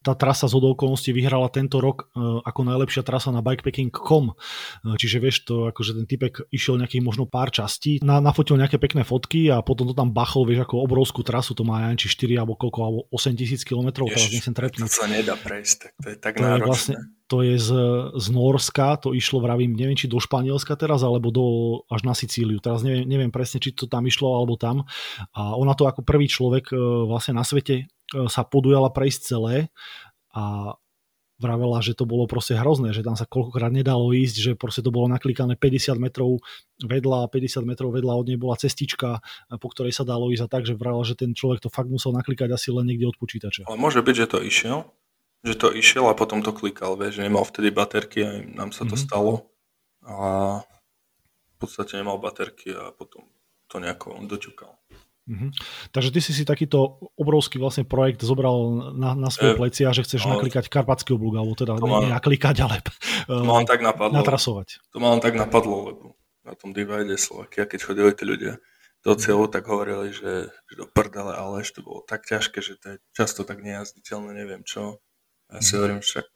[0.00, 4.32] tá trasa z okolností vyhrala tento rok uh, ako najlepšia trasa na bikepacking.com.
[4.32, 8.80] Uh, čiže vieš to, akože ten typek išiel nejakých možno pár častí, na, nafotil nejaké
[8.80, 12.08] pekné fotky a potom to tam bachol, vieš, ako obrovskú trasu, to má aj či
[12.08, 14.88] 4 alebo koľko, alebo 8 tisíc kilometrov, teraz nechcem trepnúť.
[14.88, 16.56] To sa nedá prejsť, tak to je tak to náročné.
[16.56, 16.94] Je vlastne,
[17.28, 17.70] to je z,
[18.16, 21.46] z Norska, to išlo, vravím, neviem, či do Španielska teraz, alebo do,
[21.92, 22.56] až na Sicíliu.
[22.56, 24.88] Teraz neviem, neviem presne, či to tam išlo, alebo tam.
[25.36, 29.68] A ona to ako prvý človek uh, vlastne na svete sa podujala prejsť celé
[30.32, 30.72] a
[31.38, 34.90] vravela, že to bolo proste hrozné, že tam sa koľkokrát nedalo ísť, že proste to
[34.90, 36.42] bolo naklikané 50 metrov
[36.82, 39.22] vedľa, 50 metrov vedľa od nej bola cestička,
[39.62, 42.10] po ktorej sa dalo ísť a tak, že vravela, že ten človek to fakt musel
[42.10, 43.70] naklikať asi len niekde od počítača.
[43.70, 44.78] Ale môže byť, že to išiel,
[45.46, 48.82] že to išiel a potom to klikal, vieš, že nemal vtedy baterky a nám sa
[48.82, 49.06] to mm-hmm.
[49.06, 49.46] stalo
[50.02, 50.18] a
[51.54, 53.30] v podstate nemal baterky a potom
[53.70, 54.74] to nejako on doťukal.
[55.28, 55.50] Mm-hmm.
[55.92, 60.08] Takže ty si si takýto obrovský vlastne projekt zobral na, na svoje e, a že
[60.08, 62.80] chceš no, naklikať karpatský oblúk, alebo teda to nie, naklikať, ale
[63.28, 64.80] to ma tak napadlo, natrasovať.
[64.96, 66.04] To ma len tak napadlo, lebo
[66.48, 68.56] na tom divide Slovakia, keď chodili tí ľudia
[69.04, 72.74] do cieľu, tak hovorili, že, že do prdele, ale ešte to bolo tak ťažké, že
[72.80, 74.98] to je často tak nejazditeľné, neviem čo.
[75.52, 75.78] A ja si mm.
[75.78, 76.26] hovorím, však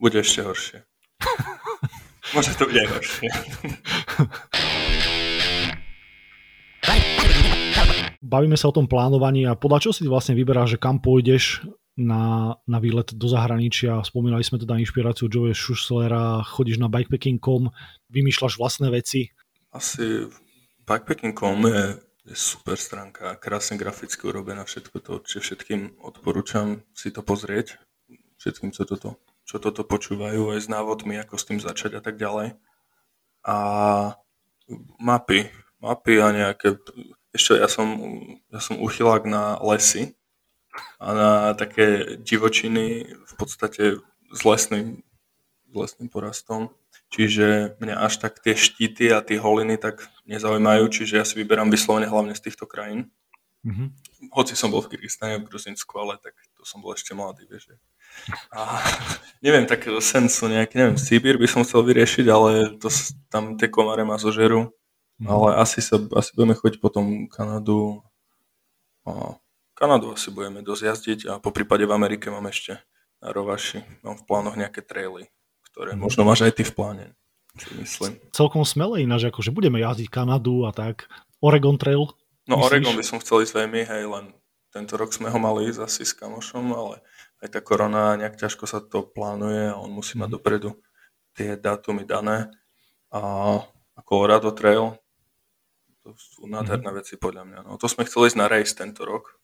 [0.00, 0.78] bude ešte horšie.
[2.34, 3.28] Môže to byť aj horšie.
[8.22, 11.66] bavíme sa o tom plánovaní a podľa čo si vlastne vyberáš, že kam pôjdeš
[11.98, 14.06] na, na výlet do zahraničia.
[14.06, 17.74] Spomínali sme teda inšpiráciu Joe Schuslera, chodíš na bikepacking.com,
[18.10, 19.34] vymýšľaš vlastné veci.
[19.74, 20.30] Asi
[20.86, 21.84] bikepacking.com je,
[22.30, 27.82] je super stránka, krásne graficky urobená, všetko to určite všetkým odporúčam si to pozrieť,
[28.38, 32.14] všetkým, čo toto, čo toto počúvajú, aj s návodmi, ako s tým začať a tak
[32.14, 32.54] ďalej.
[33.42, 33.56] A
[35.02, 35.50] mapy,
[35.82, 36.78] mapy a nejaké
[37.38, 37.88] ešte ja som,
[38.50, 40.18] ja som uchylák na lesy
[40.98, 44.02] a na také divočiny v podstate
[44.34, 45.06] s lesným,
[45.70, 46.74] s lesným porastom.
[47.08, 51.72] Čiže mňa až tak tie štíty a tie holiny tak nezaujímajú, čiže ja si vyberám
[51.72, 53.08] vyslovene hlavne z týchto krajín.
[53.64, 53.88] Mm-hmm.
[54.36, 57.72] Hoci som bol v Kyrgyzstane, v Gruzinsku, ale tak to som bol ešte mladý, vieš.
[58.52, 58.60] A
[59.44, 62.92] neviem, tak sen sú nejaký, neviem, Sibír by som chcel vyriešiť, ale to,
[63.32, 64.68] tam tie komare ma zožerú.
[65.18, 65.26] Mm.
[65.26, 68.06] Ale asi, sa, asi budeme chodiť potom Kanadu.
[69.02, 69.34] A
[69.74, 72.78] Kanadu asi budeme dosť jazdiť a po prípade v Amerike mám ešte
[73.18, 73.82] na Rovaši.
[74.06, 75.26] Mám v plánoch nejaké traily,
[75.70, 76.00] ktoré mm.
[76.02, 77.06] možno máš aj ty v pláne.
[77.74, 78.22] Myslím.
[78.30, 81.10] Celkom smelé ináč, že budeme jazdiť Kanadu a tak.
[81.42, 82.06] Oregon Trail?
[82.46, 82.66] No myslíš?
[82.70, 84.24] Oregon by som chcel ísť veľmi, hej, len
[84.70, 87.02] tento rok sme ho mali ísť asi s kamošom, ale
[87.42, 90.36] aj tá korona, nejak ťažko sa to plánuje a on musí mať mhm.
[90.38, 90.70] dopredu
[91.38, 92.50] tie dátumy dané.
[93.14, 93.20] A,
[93.94, 94.98] a Colorado Trail,
[96.08, 96.96] to sú nádherné mm.
[96.96, 97.58] veci podľa mňa.
[97.68, 99.36] No, to sme chceli ísť na race tento rok,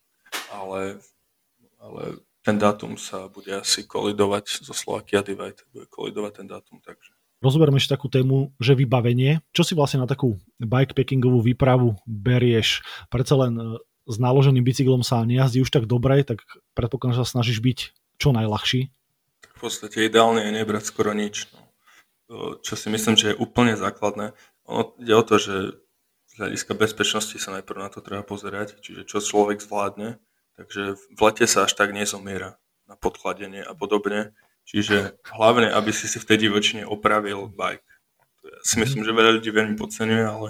[0.49, 1.05] ale,
[1.77, 7.13] ale ten dátum sa bude asi kolidovať zo Slovakia Divide, bude kolidovať ten dátum, takže.
[7.45, 9.45] rozoberme ešte takú tému, že vybavenie.
[9.53, 12.81] Čo si vlastne na takú bikepackingovú výpravu berieš?
[13.13, 13.65] Predsa len e,
[14.09, 16.41] s naloženým bicyklom sa nejazdí už tak dobre, tak
[16.73, 17.79] predpokladám, že sa snažíš byť
[18.17, 18.81] čo najľahší.
[19.55, 21.49] V podstate ideálne je nebrať skoro nič.
[21.53, 21.61] No.
[22.65, 24.33] Čo si myslím, že je úplne základné.
[24.65, 25.84] Ono ide o to, že
[26.35, 30.19] z hľadiska bezpečnosti sa najprv na to treba pozerať, čiže čo človek zvládne.
[30.59, 32.59] Takže v lete sa až tak nezomiera
[32.91, 34.35] na podkladenie a podobne.
[34.67, 37.87] Čiže hlavne, aby si si v tej divočine opravil bike.
[38.45, 40.49] Ja si myslím, že veľa ľudí veľmi podceňuje, ale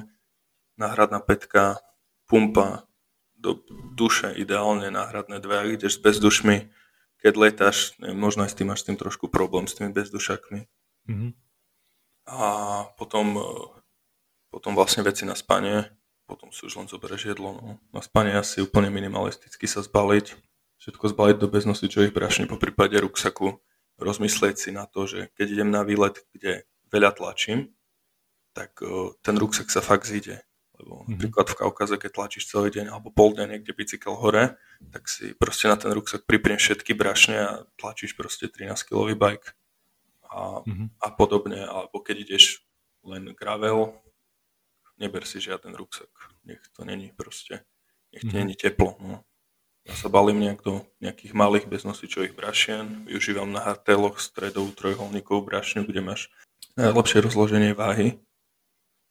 [0.81, 1.83] náhradná petka,
[2.27, 2.89] pumpa,
[3.37, 3.61] do
[3.93, 6.73] duše ideálne náhradné dve, ak ideš s bezdušmi,
[7.21, 10.65] keď letáš, možno aj s tým máš s tým trošku problém, s tými bezdušakmi.
[11.13, 11.31] Mm-hmm.
[12.33, 12.47] A
[12.97, 13.37] potom,
[14.55, 15.91] potom vlastne veci na spanie,
[16.31, 17.59] potom si už len zoberieš jedlo.
[17.59, 17.83] No.
[17.91, 20.31] Na spanie asi úplne minimalisticky sa zbaliť,
[20.79, 23.59] všetko zbaliť do beznosičových brašní, po prípade ruksaku,
[23.99, 27.75] rozmyslieť si na to, že keď idem na výlet, kde veľa tlačím,
[28.55, 30.47] tak uh, ten ruksak sa fakt zíde.
[30.79, 31.11] Lebo mm-hmm.
[31.19, 34.55] napríklad v Kaukaze, keď tlačíš celý deň alebo pol dňa niekde bicykel hore,
[34.95, 39.55] tak si proste na ten ruksak pripneš všetky brašne a tlačíš proste 13-kilový bike
[40.31, 40.89] a, mm-hmm.
[41.03, 41.63] a podobne.
[41.63, 42.63] Alebo keď ideš
[43.07, 43.95] len gravel,
[44.99, 46.11] neber si žiaden ruksak.
[46.45, 47.65] Nech to není proste,
[48.13, 48.39] nech ti mm-hmm.
[48.41, 48.97] není teplo.
[49.01, 49.25] No.
[49.85, 55.85] Ja sa balím nejak do nejakých malých beznosičových brašien, využívam na hardtailoch stredov trojuholníkov brašňu,
[55.85, 56.33] kde máš
[56.81, 58.17] najlepšie rozloženie váhy.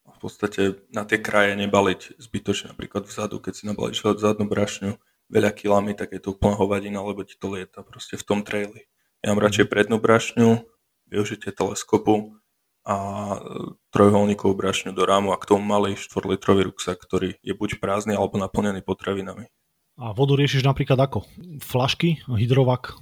[0.10, 4.98] A v podstate na tie kraje nebaliť zbytočne, napríklad vzadu, keď si nabalíš zadnú brašňu
[5.30, 8.90] veľa kilami, tak je to úplná hovadina, lebo ti to lieta proste v tom traili.
[9.22, 10.66] Ja mám radšej prednú brašňu,
[11.08, 12.34] využitie teleskopu
[12.84, 12.96] a
[13.96, 18.36] trojuholníkovú brašňu do rámu a k tomu malý 4-litrový ruksak, ktorý je buď prázdny alebo
[18.36, 19.48] naplnený potravinami.
[19.96, 21.24] A vodu riešiš napríklad ako?
[21.64, 23.00] Flašky, hydrovak?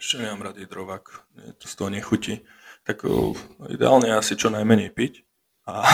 [0.00, 1.28] Ešte nemám rád hydrovak,
[1.60, 2.42] to z toho nechutí.
[2.82, 3.04] Tak
[3.68, 5.22] ideálne je asi čo najmenej piť.
[5.68, 5.84] A...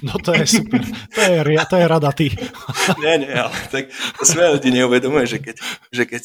[0.00, 0.80] No to je super,
[1.12, 2.32] to je, to je rada ty.
[3.04, 5.60] nie, nie, ale tak to si ľudí neuvedomuje, že keď,
[5.92, 6.24] že keď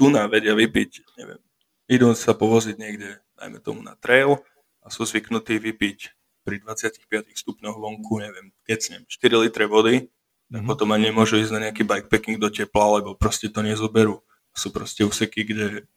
[0.00, 1.36] tu na vedia vypiť, neviem,
[1.84, 4.40] idú sa povoziť niekde, dajme tomu na trail
[4.84, 5.98] a sú zvyknutí vypiť
[6.44, 10.12] pri 25 stupňoch vonku, neviem, keď 4 litre vody,
[10.52, 10.68] tak mm-hmm.
[10.68, 14.20] potom ani nemôžu ísť na nejaký bikepacking do tepla, lebo proste to nezoberú.
[14.52, 15.88] Sú proste úseky, kde,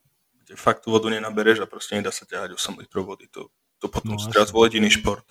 [0.41, 3.27] kde fakt tú vodu nenabereš a proste nedá sa ťahať 8 litrov vody.
[3.35, 5.27] To, to potom no, treba zvoliť iný šport.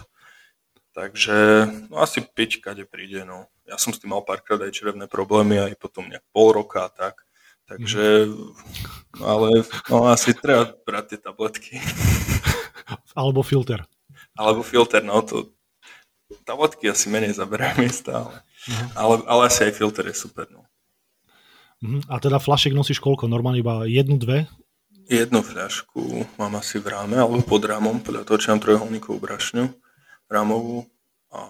[0.95, 1.37] Takže
[1.93, 3.27] no asi piť, kade príde.
[3.27, 3.51] No.
[3.69, 6.91] Ja som s tým mal párkrát aj čerevné problémy, aj potom nejak pol roka a
[6.93, 7.26] tak.
[7.67, 8.31] Takže,
[9.19, 11.75] ale no, asi treba brať tie tabletky.
[13.19, 13.83] Alebo filter.
[14.39, 15.51] Alebo filter, no to
[16.47, 18.89] tabletky asi menej zaberajú miesta, ale Uh-huh.
[18.99, 20.47] Ale, ale asi aj filter je super.
[20.51, 20.67] No.
[21.83, 22.03] Uh-huh.
[22.11, 23.31] A teda flašek nosíš koľko?
[23.31, 24.51] Normálne iba jednu, dve?
[25.07, 29.71] Jednu fľašku mám asi v ráme, alebo pod rámom, podľa toho, či mám trojuholníkovú brašňu
[30.27, 30.83] rámovú.
[31.31, 31.47] A,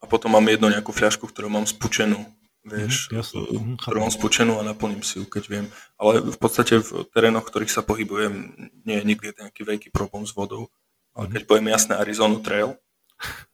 [0.00, 2.24] a potom mám jednu nejakú fľašku, ktorú mám spučenú,
[2.66, 5.66] vieš, uh-huh, ktorú mám spučenú a naplním si ju, keď viem.
[6.00, 10.26] Ale v podstate v terénoch, v ktorých sa pohybujem, nie je nikdy nejaký veľký problém
[10.26, 10.72] s vodou.
[11.14, 12.78] Ale keď poviem jasné Arizona Trail,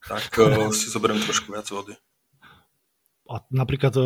[0.04, 1.96] tak uh, si zoberiem trošku viac vody
[3.24, 4.02] a napríklad, e,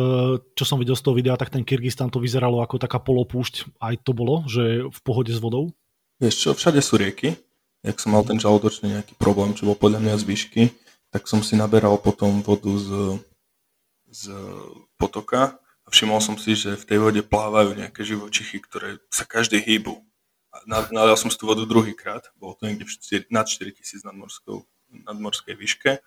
[0.55, 3.75] čo som videl z toho videa, tak ten Kyrgyzstan to vyzeralo ako taká polopúšť.
[3.83, 5.75] Aj to bolo, že v pohode s vodou?
[6.23, 7.35] Vieš čo, všade sú rieky.
[7.83, 10.63] Jak som mal ten žalúdočný nejaký problém, čo bol podľa mňa z výšky,
[11.11, 13.19] tak som si naberal potom vodu z,
[14.09, 14.33] z
[14.97, 19.57] potoka a všimol som si, že v tej vode plávajú nejaké živočichy, ktoré sa každý
[19.57, 20.01] hýbu.
[20.69, 24.05] Nalial som si tú vodu druhýkrát, bolo to niekde v 4, nad 4000
[25.05, 26.01] nadmorskej výške.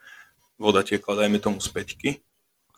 [0.59, 2.11] Voda tiekla, dajme tomu z peťky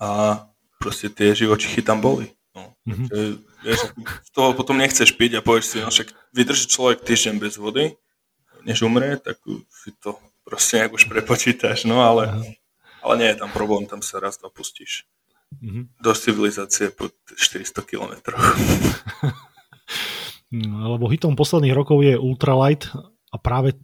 [0.00, 0.40] a
[0.80, 2.32] proste tie živočichy tam boli.
[2.54, 2.72] No.
[2.86, 3.08] Mm-hmm.
[3.10, 3.28] Takže,
[3.66, 3.80] vieš,
[4.30, 7.98] toho potom nechceš piť a povieš si, no však vydrží človek týždeň bez vody,
[8.62, 12.54] než umrie, tak si to proste nejak už prepočítaš, no ale, mm-hmm.
[13.04, 15.08] ale nie je tam problém, tam sa raz dopustíš.
[15.60, 15.84] Mm-hmm.
[16.02, 18.14] Do civilizácie pod 400 km.
[20.54, 22.90] no, lebo hitom posledných rokov je ultralight
[23.30, 23.78] a práve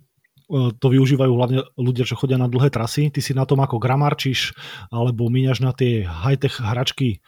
[0.51, 3.15] E, to využívajú hlavne ľudia, čo chodia na dlhé trasy.
[3.15, 4.51] Ty si na tom ako gramarčiš,
[4.91, 7.19] alebo míňaš na tie high-tech hračky e,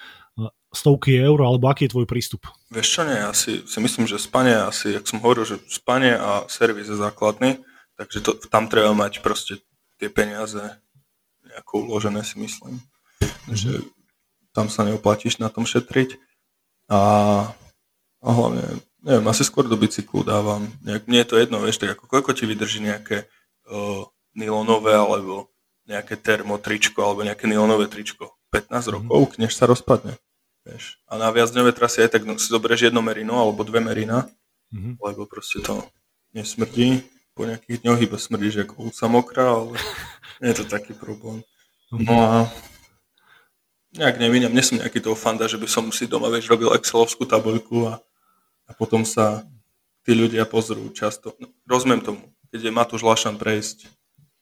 [0.75, 2.51] stovky eur, alebo aký je tvoj prístup?
[2.75, 6.19] Vieš čo nie, ja si, si myslím, že spanie asi, jak som hovoril, že spanie
[6.19, 7.63] a servis je základný,
[7.95, 9.63] takže to, tam treba mať proste
[10.03, 10.83] tie peniaze
[11.47, 12.83] nejako uložené si myslím.
[13.23, 13.55] Mm-hmm.
[13.55, 13.73] Že
[14.53, 16.17] tam sa neoplatíš na tom šetriť.
[16.93, 17.01] A,
[18.21, 18.65] a hlavne
[19.03, 20.71] neviem, asi skôr do bicyklu dávam.
[20.87, 23.27] Nejak, mne je to jedno, vieš, tak ako koľko ti vydrží nejaké
[23.69, 24.07] uh,
[24.39, 25.51] nylonové alebo
[25.85, 28.39] nejaké termotričko alebo nejaké nylonové tričko.
[28.55, 28.93] 15 mm.
[28.93, 30.15] rokov, než sa rozpadne.
[30.63, 31.03] Vieš.
[31.11, 34.31] A na viacdňové trasy aj tak no, si zoberieš jedno merino alebo dve merina,
[34.71, 35.03] mm-hmm.
[35.03, 35.83] lebo proste to
[36.31, 37.03] nesmrdí
[37.35, 39.75] po nejakých dňoch iba smrdíš ako ovca mokrá, ale
[40.39, 41.43] nie je to taký problém.
[41.91, 42.29] No a
[43.97, 47.29] nejak neviem, nie som nejaký toho fanda, že by som si doma vieš, robil Excelovskú
[47.29, 48.01] tabuľku a,
[48.69, 49.45] a potom sa
[50.03, 51.37] tí ľudia pozrú často.
[51.37, 53.87] No, rozumiem tomu, keď je Matúš Lašan prejsť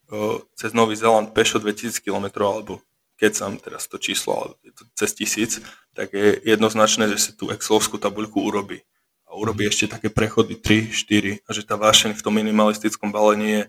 [0.09, 2.79] o, cez Nový Zeland pešo 2000 km alebo
[3.19, 5.51] keď som teraz to číslo, ale je to cez tisíc,
[5.93, 8.81] tak je jednoznačné, že si tú Excelovskú tabuľku urobí.
[9.29, 13.61] A urobí ešte také prechody 3, 4 a že tá vášeň v tom minimalistickom balení
[13.61, 13.63] je.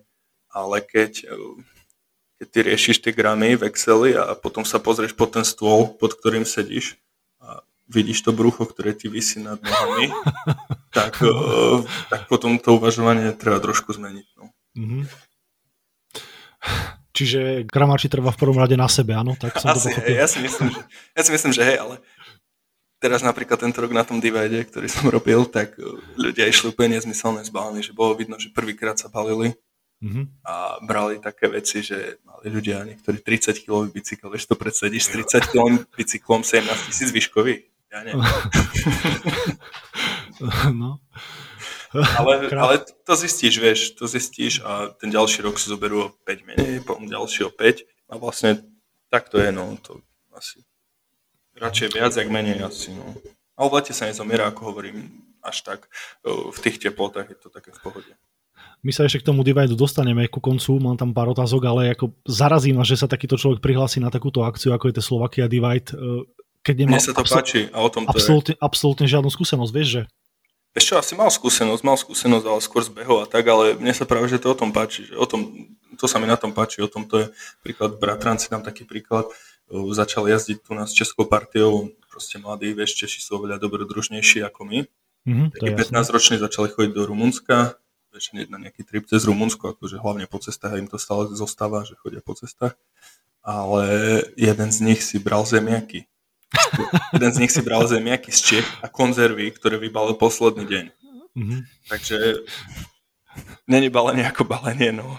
[0.53, 1.29] Ale keď
[2.43, 6.19] keď ty riešiš tie gramy v Exceli a potom sa pozrieš pod ten stôl, pod
[6.19, 6.99] ktorým sedíš
[7.39, 10.11] a vidíš to brucho, ktoré ti vysí nad nohami,
[10.99, 14.27] tak, uh, tak potom to uvažovanie treba trošku zmeniť.
[14.43, 14.51] No.
[14.75, 15.03] Mm-hmm.
[17.15, 19.39] Čiže gramači trvá v prvom rade na sebe, áno?
[19.39, 20.83] Tak som Asi, to hej, ja, si myslím, že,
[21.15, 21.95] ja si myslím, že hej, ale
[22.99, 25.79] teraz napríklad tento rok na tom divide, ktorý som robil, tak
[26.19, 29.55] ľudia išli úplne nezmyselné zbalení, že bolo vidno, že prvýkrát sa balili
[30.03, 30.25] mm-hmm.
[30.43, 35.11] a brali také veci, že mali ľudia niektorí 30 kg bicykel, vieš to predsedíš s
[35.39, 37.63] 30 kg bicyklom 17 tisíc výškový?
[37.93, 38.25] Ja neviem.
[40.83, 40.99] no.
[41.93, 42.75] Ale, ale
[43.05, 47.05] to zistíš, vieš, to zistíš a ten ďalší rok si zoberú o 5 menej, potom
[47.05, 48.65] ďalší o 5 a vlastne
[49.13, 50.01] tak to je, no, to
[50.33, 50.65] asi
[51.63, 53.13] radšej viac, jak menej asi, no.
[53.61, 55.13] A v lete sa nezomiera, ako hovorím,
[55.45, 55.87] až tak.
[56.25, 58.13] V tých teplotách je to také v pohode.
[58.83, 62.19] My sa ešte k tomu divide dostaneme ku koncu, mám tam pár otázok, ale ako
[62.27, 65.95] zarazí ma, že sa takýto človek prihlási na takúto akciu, ako je to Slovakia Divide,
[66.67, 68.61] keď nemá Mne sa to absol- páči a o tom to absolútne, je.
[68.63, 70.03] absolútne žiadnu skúsenosť, vieš, že?
[70.73, 73.93] Vieš čo, asi mal skúsenosť, mal skúsenosť, ale skôr z behov a tak, ale mne
[73.93, 75.53] sa práve, že to o tom páči, že o tom,
[76.01, 77.27] to sa mi na tom páči, o tom to je
[77.61, 79.29] príklad, bratranci nám taký príklad,
[79.69, 84.43] e, začal jazdiť tu nás s českou partiou, proste mladí, vieš, Češi sú oveľa dobrodružnejší
[84.49, 84.79] ako my.
[85.23, 87.77] Mm-hmm, Takí 15-roční začali chodiť do Rumunska,
[88.13, 91.97] vieš, na nejaký trip cez Rumunsko, akože hlavne po cestách, im to stále zostáva, že
[91.97, 92.77] chodia po cestách.
[93.43, 96.07] Ale jeden z nich si bral zemiaky.
[97.17, 100.85] jeden z nich si bral zemiaky z Čech a konzervy, ktoré vybalil posledný deň.
[101.33, 101.61] Mm-hmm.
[101.89, 102.19] Takže
[103.65, 105.17] není balenie ako balenie, no.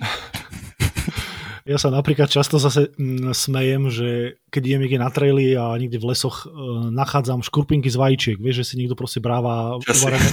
[1.64, 5.95] Ja sa napríklad často zase mm, smejem, že keď idem niekde na traily a niekde
[5.95, 6.51] v lesoch e,
[6.91, 10.30] nachádzam škurpinky z vajíčiek, vieš, že si niekto proste bráva uvarené,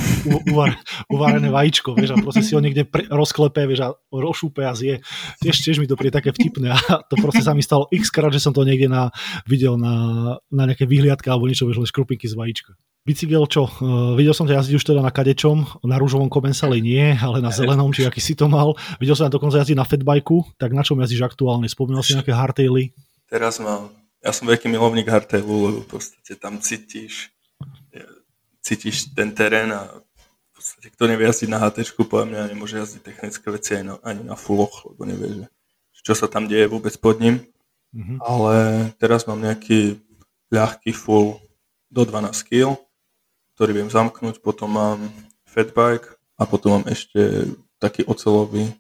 [0.51, 0.71] uvar,
[1.07, 5.07] uvarené vajíčko, vieš, a proste si ho niekde pre, rozklepe, vieš, a rošúpe a zje.
[5.39, 8.35] Tiež, tiež mi to príde také vtipné a to proste sa mi stalo x krát,
[8.35, 9.15] že som to niekde na,
[9.47, 12.75] videl na, na nejaké vyhliadka alebo niečo, vieš, len škrupinky z vajíčka.
[13.01, 13.65] Bicykel čo?
[13.81, 17.49] Uh, videl som ťa jazdiť už teda na kadečom, na rúžovom komensale nie, ale na
[17.49, 18.77] zelenom, či aký si to mal.
[19.01, 21.65] Videl som ťa dokonca jazdiť na fatbajku, tak na čom jazdíš aktuálne?
[21.65, 22.93] Spomínal si nejaké hardtaily?
[23.25, 23.89] Teraz mám,
[24.21, 27.33] ja som veľký milovník hardtailu, lebo v podstate tam cítiš,
[28.61, 33.01] cítiš ten terén a v podstate kto nevie jazdiť na HT, podľa mňa nemôže jazdiť
[33.01, 35.49] technické veci ani na, ani na fulloch, lebo nevie,
[35.97, 37.41] že čo sa tam deje vôbec pod ním.
[37.97, 38.19] Mm-hmm.
[38.21, 38.57] Ale
[39.01, 39.97] teraz mám nejaký
[40.53, 41.41] ľahký full
[41.89, 42.79] do 12 kg
[43.61, 44.97] ktorý viem zamknúť, potom mám
[45.45, 47.45] fatbike a potom mám ešte
[47.77, 48.73] taký ocelový,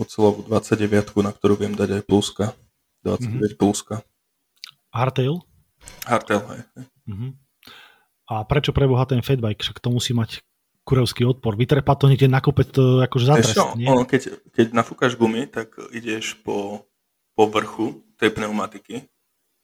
[0.00, 2.56] ocelovú 29, na ktorú viem dať aj pluska.
[3.04, 3.60] 29 mm-hmm.
[3.60, 4.00] pluska.
[4.96, 5.44] Hardtail?
[6.08, 6.60] Hardtail, hej.
[7.04, 7.30] Mm-hmm.
[8.32, 9.60] A prečo preboha ten fatbike?
[9.60, 10.40] Však to musí mať
[10.88, 11.60] kurevský odpor.
[11.60, 13.92] Vytrepať to niekde na kopec, to akože zatrest, nie?
[13.92, 16.88] Ono, keď, keď nafúkaš gumy, tak ideš po,
[17.36, 19.04] po vrchu tej pneumatiky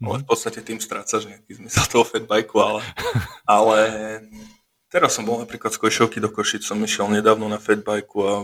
[0.07, 2.83] ale v podstate tým strácaš nejaký zmysel toho fatbajku, ale,
[3.49, 3.79] ale
[4.93, 8.35] teraz som bol napríklad z Košovky do Košic, som išiel nedávno na fatbajku a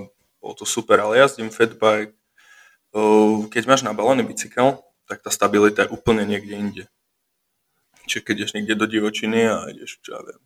[0.41, 2.17] bolo to super, ale jazdím fatbike,
[3.53, 6.85] keď máš nabalený bicykel, tak tá stabilita je úplne niekde inde.
[8.11, 10.43] Čiže keď ideš niekde do divočiny a ideš, čo ja viem,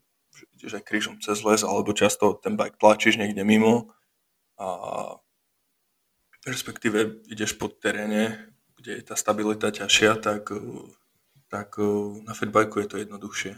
[0.59, 3.95] ideš aj krížom cez les, alebo často ten bike tlačíš niekde mimo
[4.61, 4.69] a
[6.45, 10.53] respektíve ideš po teréne, kde je tá stabilita ťažšia, tak,
[11.55, 11.79] tak
[12.27, 13.55] na fatbajku je to jednoduchšie.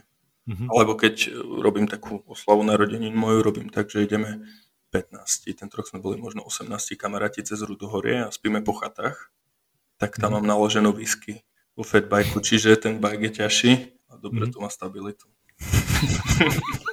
[0.46, 0.68] Mm-hmm.
[0.68, 1.32] Alebo keď
[1.64, 4.44] robím takú oslavu narodenín moju, robím tak, že ideme
[4.92, 6.68] 15, ten rok sme boli možno 18
[7.00, 9.32] kamaráti cez Rudohorie a spíme po chatách,
[9.96, 10.44] tak tam mm-hmm.
[10.44, 11.40] mám naloženú whisky
[11.72, 13.72] vo fatbajku, čiže ten bike je ťažší
[14.12, 14.52] a dobre mm-hmm.
[14.52, 15.26] to má stabilitu.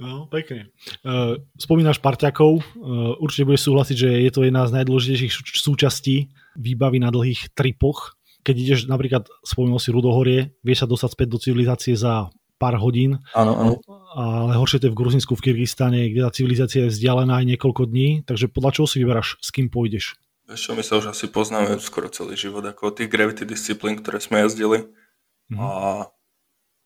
[0.00, 0.72] No, pekne.
[1.04, 2.64] Uh, spomínaš parťakov,
[3.20, 8.16] určite budeš súhlasiť, že je to jedna z najdôležitejších súčastí výbavy na dlhých tripoch.
[8.40, 13.20] Keď ideš napríklad, spomínal si Rudohorie, vieš sa dostať späť do civilizácie za pár hodín.
[13.32, 13.72] Áno, áno.
[14.16, 17.88] Ale horšie to je v Gruzinsku, v Kyrgyzstane, kde tá civilizácia je vzdialená aj niekoľko
[17.88, 18.24] dní.
[18.24, 20.20] Takže podľa čoho si vyberáš, s kým pôjdeš?
[20.50, 24.18] Vieš čo, my sa už asi poznáme skoro celý život, ako tých gravity disciplín, ktoré
[24.20, 24.90] sme jazdili.
[25.48, 25.62] Mm-hmm.
[25.62, 26.10] A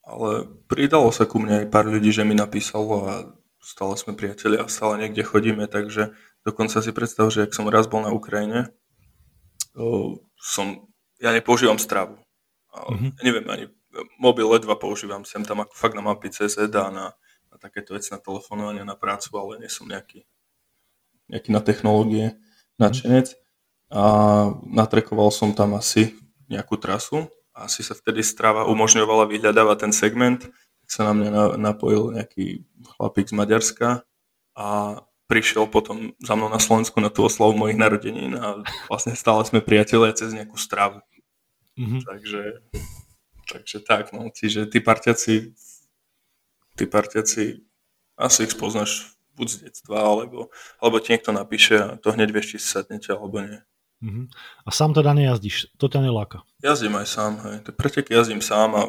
[0.04, 3.12] ale pridalo sa ku mne aj pár ľudí, že mi napísalo a
[3.64, 6.12] stále sme priatelia a stále niekde chodíme, takže
[6.44, 8.68] dokonca si predstav, že ak som raz bol na Ukrajine,
[10.36, 10.92] som,
[11.24, 12.20] ja nepoužívam stravu.
[12.74, 13.10] Mm-hmm.
[13.22, 13.64] neviem, ani
[14.18, 17.06] mobil ledva používam sem tam ako fakt na mapy CZ a na,
[17.54, 20.26] na takéto veci na telefonovanie, na prácu, ale nie som nejaký,
[21.30, 22.34] nejaký na technológie
[22.82, 23.38] nadšenec.
[23.94, 24.02] A
[24.66, 26.18] natrekoval som tam asi
[26.50, 30.50] nejakú trasu a asi sa vtedy strava umožňovala vyhľadávať ten segment,
[30.82, 32.66] tak sa na mňa napojil nejaký
[32.98, 34.02] chlapík z Maďarska
[34.58, 34.66] a
[35.30, 39.62] prišiel potom za mnou na Slovensku na tú oslavu mojich narodenín a vlastne stále sme
[39.62, 41.00] priatelia cez nejakú stravu.
[41.74, 42.00] Mm-hmm.
[42.06, 42.42] Takže,
[43.50, 45.54] takže tak, no, čiže tí partiaci,
[46.78, 47.66] tí partiaci,
[48.14, 52.54] asi ich spoznáš buď z detstva, alebo, alebo ti niekto napíše a to hneď vieš,
[52.54, 53.58] či sadnete, alebo nie.
[54.04, 54.26] Mm-hmm.
[54.66, 56.46] A sám teda nejazdíš, to ťa neláka?
[56.62, 57.56] Jazdím aj sám, hej.
[57.74, 58.82] Preteky jazdím sám a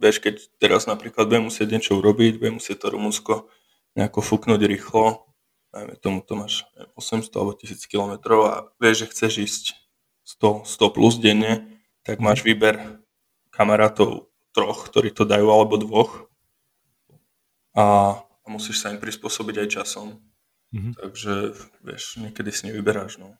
[0.00, 3.34] vieš, keď teraz napríklad budem musieť niečo urobiť, budem musieť to Rumunsko
[3.98, 5.28] nejako fúknuť rýchlo,
[5.74, 6.54] dajme tomu, to máš
[6.96, 8.12] 800 alebo 1000 km
[8.46, 9.64] a vieš, že chceš ísť
[10.38, 13.00] 100, 100 plus denne, tak máš výber
[13.52, 16.26] kamarátov troch, ktorí to dajú, alebo dvoch
[17.76, 20.18] a, a musíš sa im prispôsobiť aj časom.
[20.70, 20.92] Mm-hmm.
[21.02, 21.34] Takže,
[21.82, 23.34] vieš, niekedy si nevyberáš, no.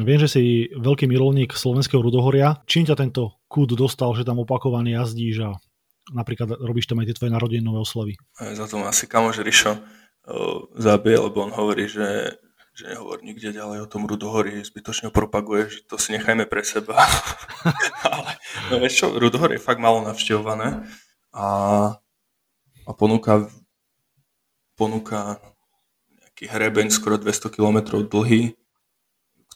[0.00, 2.60] Viem, že si veľký milovník slovenského rudohoria.
[2.64, 5.50] Čím ťa tento kút dostal, že tam opakovane jazdíš a
[6.16, 8.14] napríklad robíš tam aj tie tvoje narodenové oslavy.
[8.40, 9.80] Aj za to asi kamož Rišo uh,
[10.76, 12.40] zabije, lebo on hovorí, že,
[12.80, 16.96] že nehovor nikde ďalej o tom Rudohorí, zbytočne propaguje, že to si nechajme pre seba.
[18.08, 18.40] Ale
[18.72, 20.88] no vieš čo, Rudohor je fakt malo navštevované
[21.36, 21.46] a,
[22.88, 23.52] a ponúka,
[24.80, 25.44] ponúka
[26.24, 28.56] nejaký hrebeň skoro 200 km dlhý,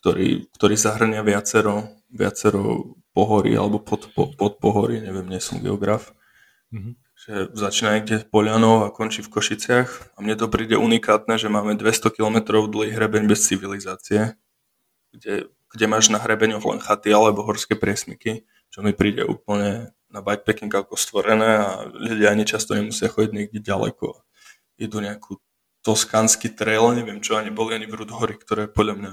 [0.05, 6.13] ktorý, ktorý zahrňa viacero, viacero pohorí alebo pod, pod, pod pohorí, neviem, nie som geograf.
[6.77, 7.04] Mm-hmm.
[7.25, 11.73] Že začína niekde Polianov a končí v Košiciach a mne to príde unikátne, že máme
[11.73, 14.37] 200 km dlhý hrebeň bez civilizácie,
[15.09, 20.21] kde, kde máš na hrebeňoch len chaty alebo horské priesmyky, čo mi príde úplne na
[20.21, 24.21] bikepacking ako stvorené a ľudia ani často nemusia chodiť niekde ďaleko.
[24.77, 25.41] Idú nejakú
[25.81, 29.13] toskánsky trail, neviem čo, ani boli ani v Rudhori, ktoré je podľa mňa,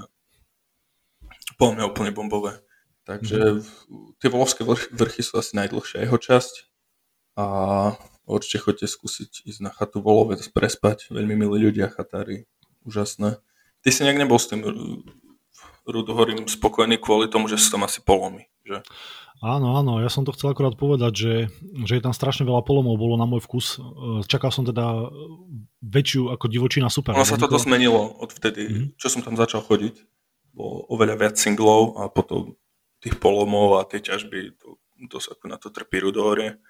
[1.56, 2.60] podľa mňa úplne bombové.
[3.08, 4.20] Takže mm.
[4.20, 6.71] tie volovské vrchy sú asi najdlhšia jeho časť
[7.36, 7.46] a
[8.28, 12.46] určite chodte skúsiť ísť na chatu Volovec, prespať, veľmi milí ľudia, chatári,
[12.84, 13.40] úžasné.
[13.82, 14.62] Ty si nejak nebol s tým
[15.82, 18.86] Rudohorím spokojný kvôli tomu, že si tam asi polomy, že?
[19.42, 21.34] Áno, áno, ja som to chcel akorát povedať, že,
[21.82, 23.82] že je tam strašne veľa polomov, bolo na môj vkus.
[24.30, 25.10] Čakal som teda
[25.82, 27.18] väčšiu ako divočina super.
[27.18, 28.88] Ono sa toto zmenilo od vtedy, mm-hmm.
[28.94, 29.98] čo som tam začal chodiť.
[30.54, 32.54] Bolo oveľa viac singlov a potom
[33.02, 34.78] tých polomov a tie ťažby, to,
[35.10, 36.62] to sa ako na to trpí Rudohorie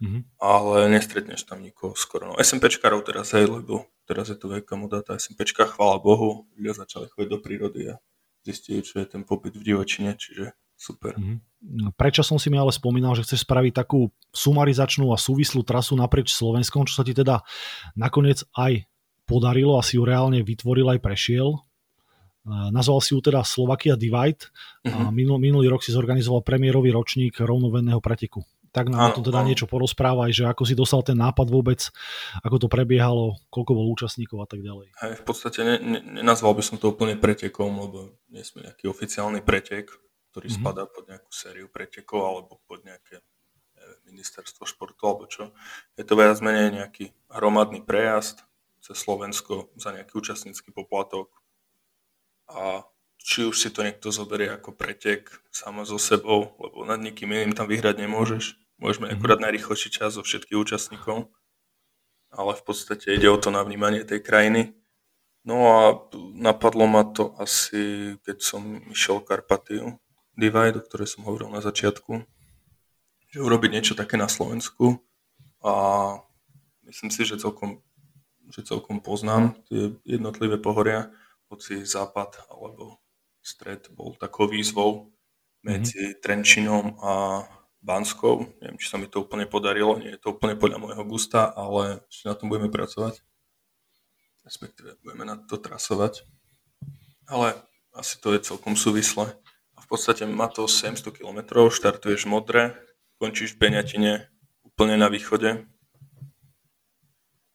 [0.00, 0.22] mm-hmm.
[0.40, 2.32] ale nestretneš tam nikoho skoro.
[2.32, 6.74] No, SMPčkarov teraz aj, lebo teraz je to veľká moda, tá SMPčka, chvála Bohu, ľudia
[6.74, 8.00] začali chodiť do prírody a
[8.42, 11.14] zistili, čo je ten pobyt v divočine, čiže super.
[11.14, 11.92] Mm-hmm.
[11.92, 16.32] Prečo som si mi ale spomínal, že chceš spraviť takú sumarizačnú a súvislú trasu naprieč
[16.32, 17.44] Slovenskom, čo sa ti teda
[17.92, 18.88] nakoniec aj
[19.28, 21.60] podarilo a si ju reálne vytvoril aj prešiel.
[22.48, 24.48] Nazval si ju teda Slovakia Divide
[24.88, 25.12] a mhm.
[25.12, 28.40] minul, minulý rok si zorganizoval premiérový ročník rovnovenného preteku
[28.70, 31.90] tak nám to teda niečo porozprávaj, že ako si dostal ten nápad vôbec,
[32.46, 34.94] ako to prebiehalo, koľko bol účastníkov a tak ďalej.
[34.94, 38.86] Hej, v podstate ne, ne, nenazval by som to úplne pretekom, lebo nie sme nejaký
[38.86, 39.90] oficiálny pretek,
[40.30, 40.62] ktorý mm-hmm.
[40.62, 43.18] spadá pod nejakú sériu pretekov alebo pod nejaké
[43.74, 45.50] neviem, ministerstvo športu alebo čo.
[45.98, 48.46] Je to viac menej nejaký hromadný prejazd
[48.80, 51.28] cez Slovensko za nejaký účastnícky poplatok
[52.48, 52.86] a
[53.30, 57.54] či už si to niekto zoberie ako pretek samo so sebou, lebo nad nikým iným
[57.54, 58.58] tam vyhrať nemôžeš.
[58.82, 59.22] Môžeme mm-hmm.
[59.22, 61.30] akurát najrychlejší čas zo všetkých účastníkov,
[62.34, 64.74] ale v podstate ide o to na vnímanie tej krajiny.
[65.46, 65.78] No a
[66.34, 70.02] napadlo ma to asi, keď som išiel Karpatiu
[70.34, 72.26] Divide, o ktorej som hovoril na začiatku,
[73.30, 74.98] že urobiť niečo také na Slovensku
[75.62, 75.72] a
[76.82, 77.78] myslím si, že celkom,
[78.50, 81.14] že celkom poznám tie jednotlivé pohoria,
[81.46, 82.99] hoci západ alebo
[83.50, 85.10] stred bol takou výzvou
[85.66, 86.20] medzi mm-hmm.
[86.22, 87.12] Trenčinom a
[87.80, 88.44] Banskou.
[88.60, 92.04] Neviem, či sa mi to úplne podarilo, nie je to úplne podľa môjho gusta, ale
[92.12, 93.24] ešte na tom budeme pracovať.
[94.44, 96.28] Respektíve budeme na to trasovať.
[97.28, 97.56] Ale
[97.96, 99.32] asi to je celkom súvisle.
[99.74, 102.62] A v podstate má to 700 km, štartuješ v Modre,
[103.16, 104.28] končíš v Beňatine,
[104.64, 105.64] úplne na východe.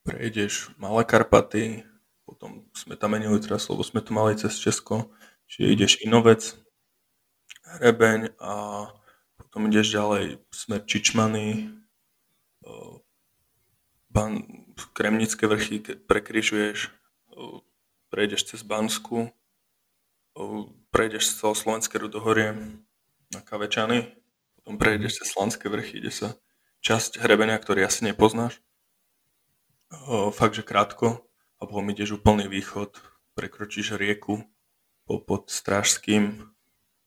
[0.05, 1.85] Prejdeš Malé Karpaty,
[2.25, 5.13] potom sme tam menili trasu, lebo sme tu mali cez Česko
[5.45, 6.57] Čiže ideš Inovec,
[7.65, 8.53] Hrebeň a
[9.37, 10.23] potom ideš ďalej
[10.53, 11.71] smer Čičmany,
[14.09, 14.31] Ban,
[14.95, 16.93] Kremnické vrchy, prekryžuješ,
[18.09, 19.33] prejdeš cez Bansku,
[20.93, 22.55] prejdeš z slovenské rudohorie
[23.33, 24.15] na Kavečany,
[24.55, 26.39] potom prejdeš cez Slanské vrchy, ide sa
[26.85, 28.61] časť hrebenia, ktorý asi nepoznáš.
[30.05, 31.25] O, fakt, že krátko.
[31.57, 32.93] A potom ideš úplný východ,
[33.33, 34.43] prekročíš rieku
[35.05, 36.49] po, pod Strážským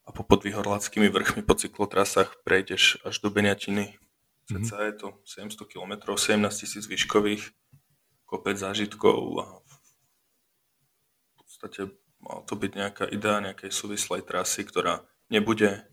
[0.07, 3.99] a po podvýhorlackými vrchmi po cyklotrasách prejdeš až do Beniatiny.
[4.49, 4.65] Mm-hmm.
[4.65, 7.53] je to 700 km, 17 tisíc výškových,
[8.25, 11.93] kopec zážitkov a v podstate
[12.25, 15.85] mal to byť nejaká idea nejakej súvislej trasy, ktorá nebude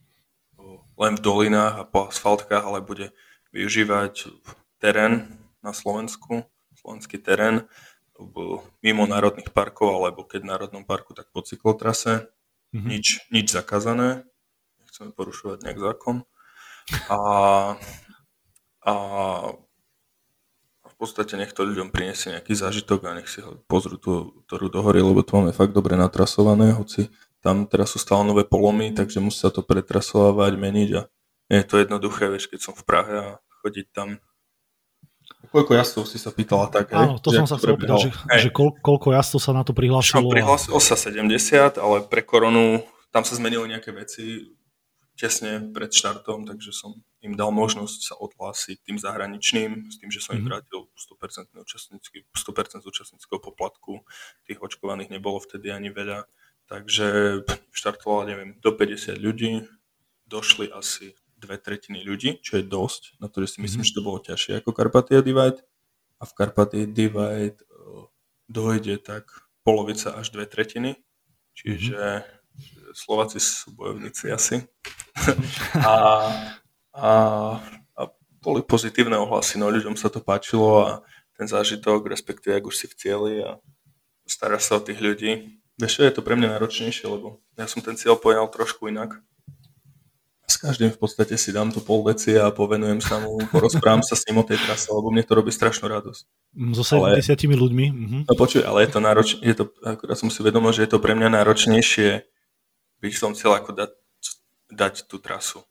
[0.95, 3.11] len v dolinách a po asfaltkách, ale bude
[3.51, 4.31] využívať
[4.79, 6.47] terén na Slovensku,
[6.79, 7.67] slovenský terén,
[8.79, 12.31] mimo národných parkov, alebo keď v národnom parku, tak po cyklotrase.
[12.71, 12.89] Mm-hmm.
[12.91, 14.27] Nič, nič zakázané,
[14.83, 16.27] nechceme porušovať nejak zákon.
[17.07, 17.19] A,
[18.85, 18.93] a
[20.85, 24.71] v podstate nech to ľuďom priniesie nejaký zážitok a nech si ho pozrú tú, ktorú
[24.71, 27.11] dohorie, lebo to máme fakt dobre natrasované, hoci
[27.43, 31.01] tam teraz sú stále nové polomy, takže musí sa to pretrasovať, meniť a
[31.51, 33.27] nie je to jednoduché, vieš, keď som v Prahe a
[33.61, 34.17] chodiť tam
[35.51, 36.93] Koľko jazdcov si sa pýtala tak?
[36.95, 38.09] Áno, to som sa chcel opýtať, že,
[38.47, 40.27] že koľ, koľko jazdcov sa na to prihlásilo?
[40.27, 42.83] No, prihlásilo sa 70, ale pre koronu
[43.13, 44.55] tam sa zmenili nejaké veci
[45.15, 46.91] tesne pred štartom, takže som
[47.23, 50.43] im dal možnosť sa odhlásiť tým zahraničným, s tým, že som mm-hmm.
[50.43, 50.51] im mhm.
[50.51, 50.79] vrátil
[51.55, 54.03] 100% účastnícky, 100% účastníckého poplatku.
[54.45, 56.27] Tých očkovaných nebolo vtedy ani veľa.
[56.65, 57.41] Takže
[57.71, 59.69] štartovalo, neviem, do 50 ľudí,
[60.25, 61.13] došli asi
[61.45, 63.93] dve tretiny ľudí, čo je dosť, na to, že si myslím, mm-hmm.
[63.93, 65.61] že to bolo ťažšie ako Carpathia Divide.
[66.17, 68.09] A v Carpathia Divide uh,
[68.49, 69.29] dojde tak
[69.61, 70.97] polovica až dve tretiny,
[71.53, 72.33] čiže mm-hmm.
[72.95, 74.63] Slováci sú bojovníci asi.
[75.75, 75.95] a,
[76.95, 77.11] a,
[77.95, 78.01] a
[78.39, 80.91] boli pozitívne ohlasy, no ľuďom sa to páčilo a
[81.35, 83.59] ten zážitok, respektíve ak už si v cieli a
[84.23, 87.99] staráš sa o tých ľudí, Vieš, je to pre mňa náročnejšie, lebo ja som ten
[87.99, 89.19] cieľ pojal trošku inak.
[90.45, 94.13] S každým v podstate si dám to pol deci a povenujem sa mu, porozprávam sa
[94.13, 96.23] s ním o tej trase, lebo mne to robí strašnú radosť.
[96.77, 97.85] So 70 ale, ľuďmi?
[97.89, 98.17] Mhm.
[98.29, 101.01] No počuj, ale je to náročné, je to, akurát som si vedomil, že je to
[101.01, 102.29] pre mňa náročnejšie,
[103.01, 103.91] byť som chcel ako dať,
[104.69, 105.65] dať tú trasu.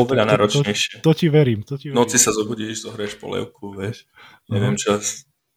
[0.00, 1.04] Oveľa náročnejšie.
[1.04, 2.00] To, to, to, ti verím, to ti verím.
[2.00, 4.08] Noci sa zobudíš, zohrieš polievku, vieš,
[4.48, 4.96] neviem čo,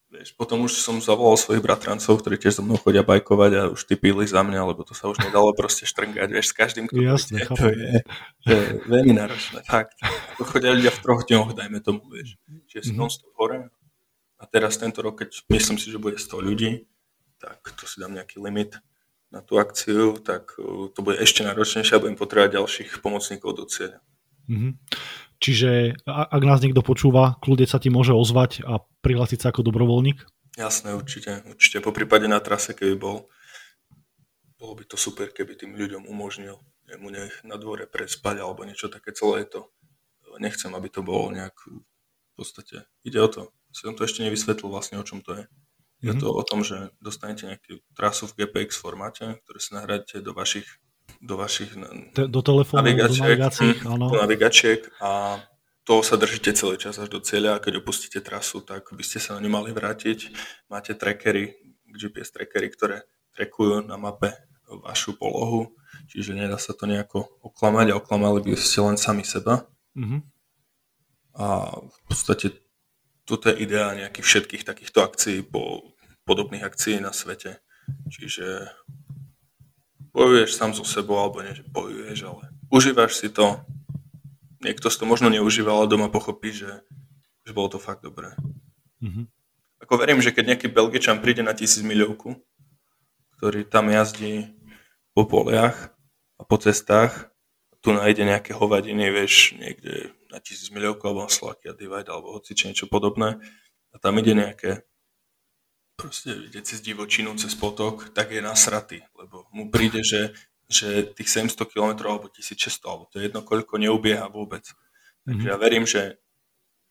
[0.08, 3.84] Vieš, potom už som zavolal svojich bratrancov, ktorí tiež so mnou chodia bajkovať a už
[3.84, 6.96] ty píli za mňa, lebo to sa už nedalo proste štrngať, vieš, s každým, kto
[6.96, 7.92] Jasne, príde, to je,
[8.40, 10.00] to je veľmi náročné, fakt.
[10.40, 12.40] To chodia ľudia v troch dňoch, dajme tomu, vieš,
[12.72, 13.00] čiže mm-hmm.
[13.04, 13.68] non-stop hore.
[14.40, 16.88] A teraz tento rok, keď myslím si, že bude 100 ľudí,
[17.44, 18.80] tak to si dám nejaký limit
[19.28, 23.68] na tú akciu, tak uh, to bude ešte náročnejšie a budem potrebovať ďalších pomocníkov do
[23.68, 24.00] cieľa.
[24.48, 24.72] Mm-hmm.
[25.38, 30.26] Čiže ak nás niekto počúva, kľudne sa ti môže ozvať a prihlásiť sa ako dobrovoľník?
[30.58, 31.46] Jasné, určite.
[31.46, 33.30] Určite po prípade na trase, keby bol,
[34.58, 36.58] bolo by to super, keby tým ľuďom umožnil
[36.96, 39.68] mu nech na dvore prespať alebo niečo také celé to.
[40.40, 42.88] Nechcem, aby to bolo nejak v podstate.
[43.04, 43.42] Ide o to.
[43.76, 45.44] Som to ešte nevysvetlil vlastne, o čom to je.
[45.98, 46.22] Je mm-hmm.
[46.22, 50.70] to o tom, že dostanete nejakú trasu v GPX formáte, ktoré si nahradíte do vašich
[51.22, 51.74] do vašich
[52.14, 54.06] Te, do telefónu, navigačiek, do navigácií, hm, áno.
[54.14, 55.42] Do navigačiek a
[55.88, 59.24] toho sa držíte celý čas až do cieľa a keď opustíte trasu, tak by ste
[59.24, 60.36] sa na ňu mali vrátiť.
[60.68, 61.56] Máte trackery,
[61.88, 62.98] GPS trackery, ktoré
[63.32, 64.36] trackujú na mape
[64.68, 65.72] vašu polohu,
[66.12, 69.64] čiže nedá sa to nejako oklamať a oklamali by ste len sami seba.
[69.96, 70.22] Mm-hmm.
[71.40, 71.46] A
[71.88, 72.52] v podstate
[73.24, 75.96] toto je idea nejakých všetkých takýchto akcií, po,
[76.28, 77.64] podobných akcií na svete.
[78.12, 78.68] Čiže
[80.18, 83.62] bojuješ sám so sebou, alebo nie, že bojuješ, ale užívaš si to.
[84.66, 86.82] Niekto si to možno neužíval, ale doma pochopí, že,
[87.46, 88.34] že bolo to fakt dobré.
[89.06, 89.26] Mm-hmm.
[89.86, 92.34] Ako verím, že keď nejaký Belgičan príde na tisíc miľovku,
[93.38, 94.58] ktorý tam jazdí
[95.14, 95.94] po poliach
[96.36, 97.30] a po cestách,
[97.86, 102.90] tu nájde nejaké hovadiny, vieš, niekde na tisíc miľovku, alebo Slovakia Divide, alebo hoci niečo
[102.90, 103.38] podobné,
[103.94, 104.82] a tam ide nejaké
[105.98, 110.38] proste ide cez divočinu, cez potok, tak je nasratý, lebo mu príde, že,
[110.70, 114.64] že tých 700 km alebo 1600, alebo to je jedno, koľko neubieha vôbec.
[115.26, 115.50] Takže mm-hmm.
[115.50, 116.22] ja verím, že,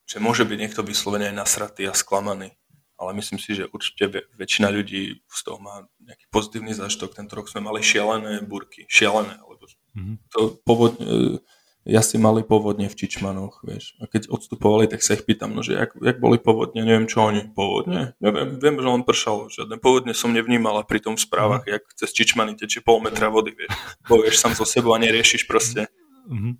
[0.03, 2.51] že môže byť niekto vyslovene aj nasratý a sklamaný,
[2.99, 7.15] ale myslím si, že určite väčšina ľudí z toho má nejaký pozitívny zážitok.
[7.15, 10.15] Tento rok sme mali šialené burky, šialené, lebo mm-hmm.
[10.35, 11.39] to povodne,
[11.87, 13.95] ja si mali povodne v Čičmanoch, vieš.
[14.03, 17.23] A keď odstupovali, tak sa ich pýtam, no že jak, jak boli povodne, neviem čo
[17.23, 18.13] oni, povodne?
[18.19, 21.71] Neviem, viem, že on pršal, žiadne povodne som nevnímal a pri tom v správach, mm.
[21.71, 23.71] jak cez Čičmany tečie pol metra vody, vieš.
[24.03, 25.87] Povieš sám zo sebou a neriešiš proste.
[26.27, 26.53] Mm-hmm.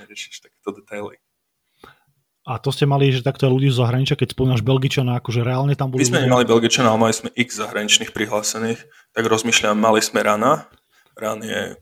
[0.00, 1.20] Neriešiš takéto detaily.
[2.46, 5.90] A to ste mali, že takto ľudí z zahraničia, keď spomínaš Belgičana, akože reálne tam
[5.90, 6.26] boli My sme ľudia?
[6.30, 8.86] nemali Belgičana, ale mali sme x zahraničných prihlásených.
[9.18, 10.70] Tak rozmýšľam, mali sme Rana.
[11.18, 11.74] Ran je,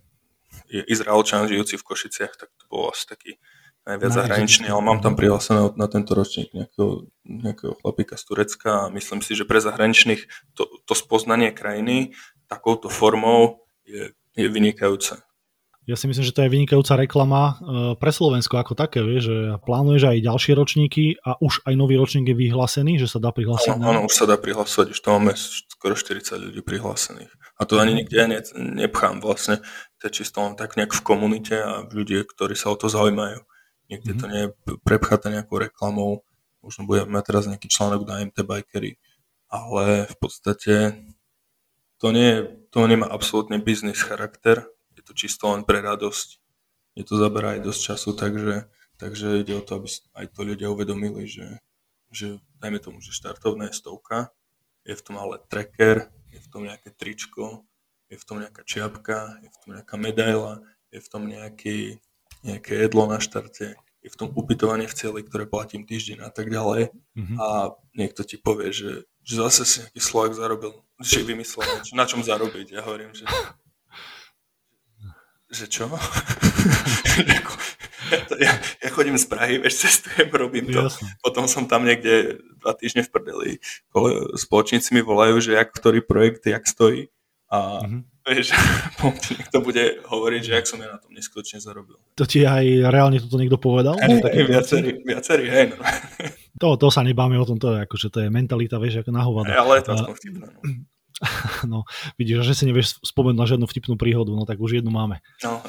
[0.73, 3.39] je Izraelčan žijúci v Košiciach, tak to bol taký
[3.87, 8.93] najviac zahraničný, ale mám tam prihlásené na tento ročník nejakého, nejakého chlapíka z Turecka a
[8.97, 12.17] myslím si, že pre zahraničných to, to spoznanie krajiny
[12.49, 15.21] takouto formou je, je vynikajúce.
[15.85, 17.55] Ja si myslím, že to je vynikajúca reklama eh,
[18.01, 19.37] pre Slovensko ako také, vieš, že
[19.69, 23.77] plánuješ aj ďalšie ročníky a už aj nový ročník je vyhlásený, že sa dá prihlásiť.
[23.77, 27.29] Áno, áno, už sa dá prihlasovať, už to máme skoro 40 ľudí prihlásených.
[27.61, 29.61] A to ani nikde ja ne, nepchám vlastne,
[30.01, 33.45] to čisto len tak nejak v komunite a ľudia, ktorí sa o to zaujímajú.
[33.93, 36.25] Niekde to nie je prepchaté nejakou reklamou,
[36.65, 38.97] možno budeme mať teraz nejaký článok na MT Bikery,
[39.53, 40.75] ale v podstate
[42.01, 44.65] to, nie to nemá absolútne biznis charakter,
[45.05, 46.41] je to čisto len pre radosť.
[46.97, 48.55] Je to zaberá aj dosť času, takže,
[48.97, 51.61] takže ide o to, aby aj to ľudia uvedomili, že,
[52.09, 54.33] že dajme tomu, že štartovná je stovka,
[54.89, 57.69] je v tom ale tracker, je v tom nejaké tričko,
[58.09, 61.79] je v tom nejaká čiapka, je v tom nejaká medaila, je v tom nejaký,
[62.47, 66.53] nejaké jedlo na štarte, je v tom ubytovanie v cieli, ktoré platím týždeň a tak
[66.53, 66.93] ďalej.
[67.17, 67.37] Mm-hmm.
[67.41, 71.65] A niekto ti povie, že, že zase si nejaký Slovak zarobil, že vymyslel,
[71.97, 72.77] na čom zarobiť.
[72.77, 73.25] Ja hovorím, že
[75.55, 75.87] že čo?
[78.43, 80.91] ja, ja, chodím z Prahy, vieš, cestujem, robím to.
[80.91, 81.15] Jasne.
[81.23, 83.51] Potom som tam niekde dva týždne v prdeli.
[84.35, 87.09] Spoločníci mi volajú, že jak ktorý projekt, jak stojí.
[87.55, 88.01] A mm-hmm.
[88.27, 88.51] vieš,
[89.39, 92.03] niekto bude hovoriť, že jak som ja na tom neskutočne zarobil.
[92.19, 93.95] To ti aj reálne toto niekto povedal?
[94.03, 95.65] Hey, no, viacerí, viacerí, hej.
[95.71, 95.79] No.
[96.59, 99.23] To, to sa nebáme o tom, to je, akože to je mentalita, vieš, ako na
[99.23, 99.55] hovada.
[99.55, 100.47] Ale to aspoň vtipné.
[100.51, 100.61] No.
[101.65, 101.89] No,
[102.21, 105.25] vidíš, že si nevieš spomenúť na žiadnu vtipnú príhodu, no tak už jednu máme.
[105.41, 105.65] No.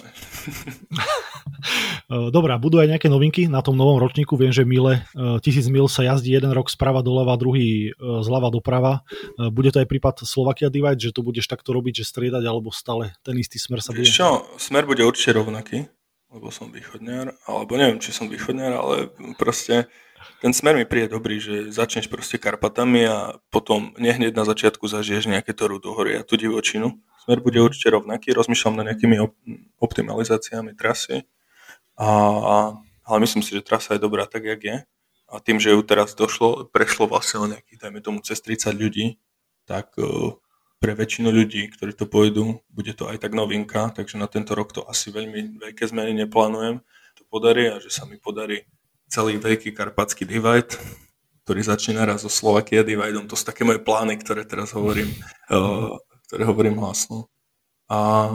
[2.36, 4.38] Dobre, budú aj nejaké novinky na tom novom ročníku.
[4.38, 8.53] Viem, že Mile, e, tisíc mil sa jazdí jeden rok sprava doľava, druhý e, zľava
[8.53, 9.01] doprava.
[9.39, 13.16] Bude to aj prípad Slovakia Divide, že to budeš takto robiť, že striedať, alebo stále
[13.26, 14.06] ten istý smer sa bude?
[14.06, 15.89] Čo, smer bude určite rovnaký,
[16.30, 18.95] lebo som východňar, alebo neviem, či som východňar, ale
[19.39, 19.89] proste
[20.45, 25.25] ten smer mi príde dobrý, že začneš proste Karpatami a potom nehneď na začiatku zažiješ
[25.25, 27.01] nejaké to rudohory a tú divočinu.
[27.25, 29.33] Smer bude určite rovnaký, rozmýšľam nad nejakými op-
[29.81, 31.25] optimalizáciami trasy,
[31.97, 32.55] a, a,
[33.09, 34.77] ale myslím si, že trasa je dobrá tak, jak je.
[35.25, 39.17] A tým, že ju teraz došlo, prešlo vlastne len nejakých, dajme tomu, cez 30 ľudí,
[39.65, 40.37] tak uh,
[40.77, 44.77] pre väčšinu ľudí, ktorí to pôjdu, bude to aj tak novinka, takže na tento rok
[44.77, 46.85] to asi veľmi veľké zmeny neplánujem.
[47.17, 48.69] To podarí a že sa mi podarí
[49.16, 50.76] celý veľký karpatský divide,
[51.47, 53.32] ktorý začne naraz so Slovakia divideom.
[53.32, 55.07] To sú také moje plány, ktoré teraz hovorím,
[55.47, 55.95] uh,
[56.28, 57.32] ktoré hovorím hlasno.
[57.88, 58.28] A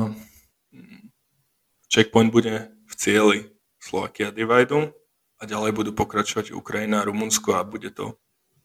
[1.93, 3.39] checkpoint bude v cieli
[3.77, 4.97] Slovakia divideu
[5.37, 8.17] a ďalej budú pokračovať Ukrajina Rumunsko a bude to,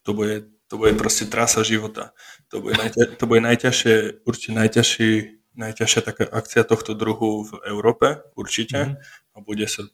[0.07, 2.15] to bude, to bude proste trasa života.
[2.53, 5.11] To bude, najťa, to bude najťažšie, určite najťažší,
[5.57, 8.93] najťažšia taká akcia tohto druhu v Európe, určite.
[8.93, 9.35] Mm-hmm.
[9.35, 9.89] A bude sa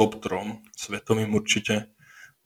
[0.00, 1.92] top trom svetovým určite,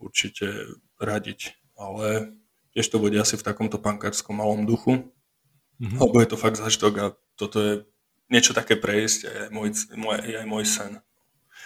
[0.02, 1.54] určite radiť.
[1.78, 2.34] Ale
[2.74, 5.14] tiež to bude asi v takomto pankárskom malom duchu.
[5.78, 6.02] Mm-hmm.
[6.02, 7.06] Lebo je to fakt zážitok a
[7.38, 7.74] toto je
[8.26, 10.92] niečo také prejsť je môj, môj, je aj môj sen.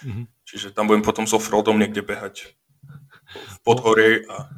[0.05, 0.25] Mm-hmm.
[0.45, 2.53] Čiže tam budem potom so Frodom niekde behať
[3.29, 4.49] v podhorie a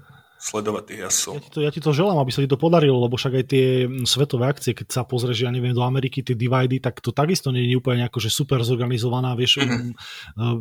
[0.42, 1.34] sledovať tých jazdcov.
[1.38, 3.46] Ja ti, to, ja ti to želám, aby sa ti to podarilo, lebo však aj
[3.46, 7.54] tie svetové akcie, keď sa pozrieš, ja neviem, do Ameriky, tie dividy, tak to takisto
[7.54, 9.94] nie je úplne ako, že super zorganizovaná, vieš, mm-hmm.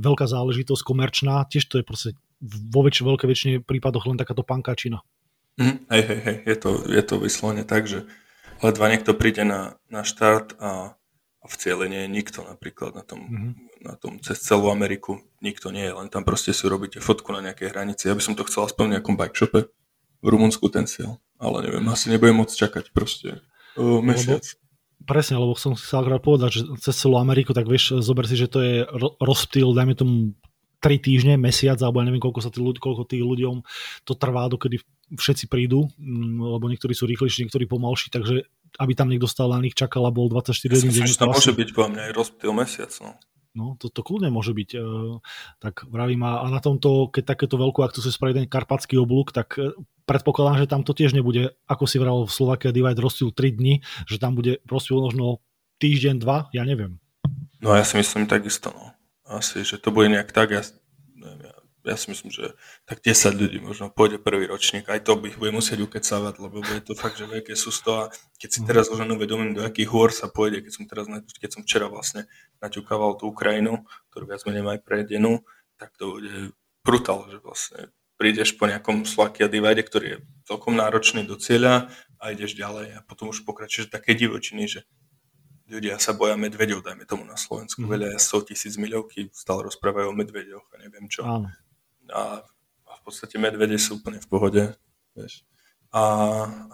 [0.04, 2.12] veľká záležitosť, komerčná, tiež to je proste
[2.44, 5.00] vo väč- veľké väčšine prípadoch len takáto pankačina.
[5.56, 8.04] Mm, hej, hej, hej, je to, je to vyslovene tak, že
[8.60, 10.99] ledva niekto príde na, na štart a
[11.40, 13.52] v ciele nie je nikto napríklad na tom, mm-hmm.
[13.80, 17.40] na tom cez celú Ameriku nikto nie je, len tam proste si robíte fotku na
[17.40, 18.12] nejakej hranici.
[18.12, 19.72] Ja by som to chcel aspoň v nejakom bike shope
[20.20, 23.40] v Rumunsku ten cieľ, ale neviem, asi nebudem môcť čakať proste
[23.80, 24.44] o, mesiac.
[24.44, 28.36] Lebo, presne, lebo som sa akorát povedať, že cez celú Ameriku, tak vieš, zober si,
[28.36, 28.84] že to je
[29.16, 30.36] rozptýl, dajme tomu
[30.84, 33.64] 3 týždne, mesiac, alebo ja neviem, koľko, sa tých ľudí, koľko tých ľuďom
[34.04, 34.80] to trvá, dokedy
[35.12, 39.58] všetci prídu, mm, lebo niektorí sú rýchlejší, niektorí pomalší, takže aby tam niekto stál na
[39.58, 40.54] nich čakal a bol 24
[40.86, 41.08] hodín.
[41.08, 42.92] Ja to môže byť po mňa aj rozptýl mesiac.
[43.00, 43.18] No.
[43.50, 44.70] No, to, to kľudne môže byť.
[44.78, 44.80] E,
[45.58, 49.34] tak vravím, a, a na tomto, keď takéto veľkú akciu sa spraví ten karpatský oblúk,
[49.34, 49.74] tak e,
[50.06, 53.82] predpokladám, že tam to tiež nebude, ako si vral v Slovakia Divide rozptýl 3 dní,
[54.06, 55.42] že tam bude rozptýl možno
[55.82, 57.02] týždeň, dva, ja neviem.
[57.58, 58.94] No ja si myslím takisto, no
[59.30, 60.62] asi, že to bude nejak tak, ja,
[61.84, 62.52] ja, si myslím, že
[62.84, 66.82] tak 10 ľudí možno pôjde prvý ročník, aj to bych bude musieť ukecávať, lebo bude
[66.84, 68.02] to fakt, že veľké sústo a
[68.36, 68.66] keď si mhm.
[68.68, 71.06] teraz už uvedomím, do akých hôr sa pôjde, keď som teraz,
[71.40, 72.28] keď som včera vlastne
[72.60, 75.40] naťukával tú Ukrajinu, ktorú viac menej aj prejedenú,
[75.80, 76.52] tak to bude
[76.84, 77.88] brutál, že vlastne
[78.20, 81.88] prídeš po nejakom slaky a divide, ktorý je celkom náročný do cieľa
[82.20, 84.84] a ideš ďalej a potom už pokračuješ také divočiny, že
[85.70, 87.86] ľudia sa boja medveďov, dajme tomu na Slovensku.
[87.86, 87.90] Mm.
[87.96, 91.22] Veľa 100 tisíc milovky stále rozprávajú o medveďoch a neviem čo.
[91.24, 91.48] Áno.
[92.12, 92.44] A,
[92.90, 94.62] v podstate medvede sú úplne v pohode.
[95.16, 95.42] Vieš.
[95.90, 96.02] A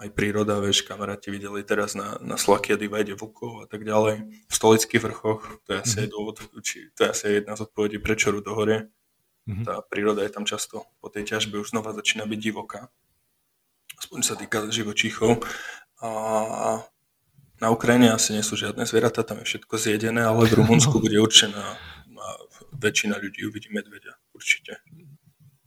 [0.03, 4.27] aj príroda, vieš, kamaráti videli teraz na, na Slakia divide vlkov a tak ďalej.
[4.27, 6.09] V stolických vrchoch, to je asi mm.
[6.13, 8.91] dôvod, či, to je asi jedna z odpovedí, prečo Rudohorie
[9.47, 9.63] Mm-hmm.
[9.63, 12.91] Tá príroda je tam často po tej ťažbe už znova začína byť divoká.
[13.95, 15.39] Aspoň sa týka živočíchov.
[16.03, 16.11] A
[17.63, 21.17] na Ukrajine asi nie sú žiadne zvieratá, tam je všetko zjedené, ale v Rumunsku bude
[21.17, 21.79] určená
[22.77, 24.83] väčšina ľudí uvidí medvedia, určite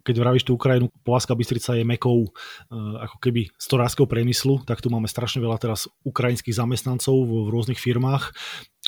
[0.04, 4.88] keď vravíš tú Ukrajinu, Poláská Bystrica je mekou uh, ako keby storárskeho priemyslu, tak tu
[4.88, 8.32] máme strašne veľa teraz ukrajinských zamestnancov v, v rôznych firmách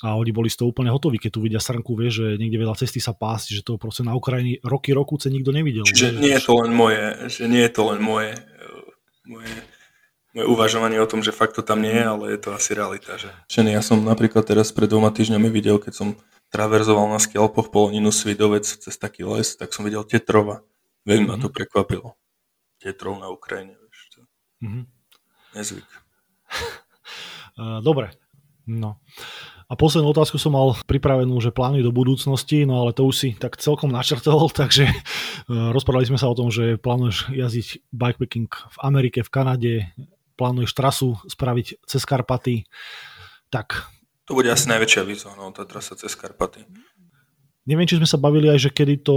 [0.02, 2.74] a oni boli z toho úplne hotoví, keď tu vidia srnku, vie, že niekde veľa
[2.74, 5.86] cesty sa pásť, že to proste na Ukrajine roky, rokuce nikto nevidel.
[5.86, 8.34] Čiže nie je to len moje, že nie je to len moje,
[9.22, 9.54] moje,
[10.34, 13.14] moje uvažovanie o tom, že fakt to tam nie je, ale je to asi realita.
[13.14, 13.30] Že...
[13.46, 16.08] Že ja som napríklad teraz pred dvoma týždňami videl, keď som
[16.50, 20.66] traverzoval na Skelpoch poloninu Svidovec cez taký les, tak som videl Tetrova.
[21.02, 21.38] Veľmi mm-hmm.
[21.38, 21.56] ma to mhm.
[21.56, 22.08] prekvapilo.
[22.78, 23.74] Tetrov na Ukrajine.
[23.78, 24.20] Vieš, to...
[24.62, 24.84] mm-hmm.
[25.54, 25.90] Nezvyk.
[27.86, 28.14] Dobre.
[28.66, 29.02] No.
[29.66, 33.28] A poslednú otázku som mal pripravenú, že plány do budúcnosti, no ale to už si
[33.32, 34.94] tak celkom načrtol, takže e,
[35.48, 39.74] rozprávali sme sa o tom, že plánuješ jazdiť bikepacking v Amerike, v Kanade,
[40.36, 42.68] plánuješ trasu spraviť cez Karpaty,
[43.48, 43.88] tak...
[44.28, 46.68] To bude asi najväčšia výzva, no, tá trasa cez Karpaty.
[47.64, 49.16] Neviem, či sme sa bavili aj, že kedy to...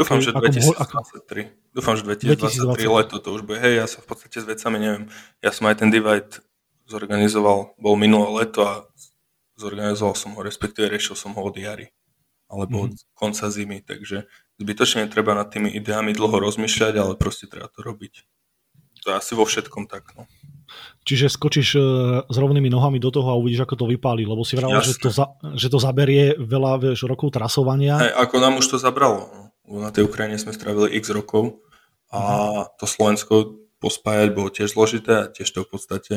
[0.00, 0.76] Dúfam, že 2023.
[0.80, 0.94] Ako...
[1.72, 2.98] Dúfam, že 2023 2020.
[3.00, 3.58] leto to už bude.
[3.60, 5.04] Hej, ja sa v podstate s vecami neviem.
[5.40, 6.44] Ja som aj ten divide
[6.86, 8.86] zorganizoval, bol minulé leto a
[9.58, 11.90] zorganizoval som ho, respektíve riešil som ho od jary
[12.46, 12.84] alebo mm.
[12.86, 13.06] od mhm.
[13.18, 14.30] konca zimy, takže
[14.62, 18.22] zbytočne treba nad tými ideami dlho rozmýšľať, ale proste treba to robiť.
[19.04, 20.14] To je asi vo všetkom tak.
[20.18, 20.26] No.
[21.06, 21.80] Čiže skočíš e,
[22.26, 25.14] s rovnými nohami do toho a uvidíš, ako to vypáli, lebo si vravel, že to,
[25.14, 28.02] za, že to zaberie veľa vieš, rokov trasovania.
[28.02, 29.30] Hey, ako nám už to zabralo.
[29.30, 29.45] No.
[29.66, 31.62] Na tej Ukrajine sme strávili x rokov
[32.10, 32.78] a mm.
[32.78, 33.34] to Slovensko
[33.82, 36.14] pospájať bolo tiež zložité a tiež to v podstate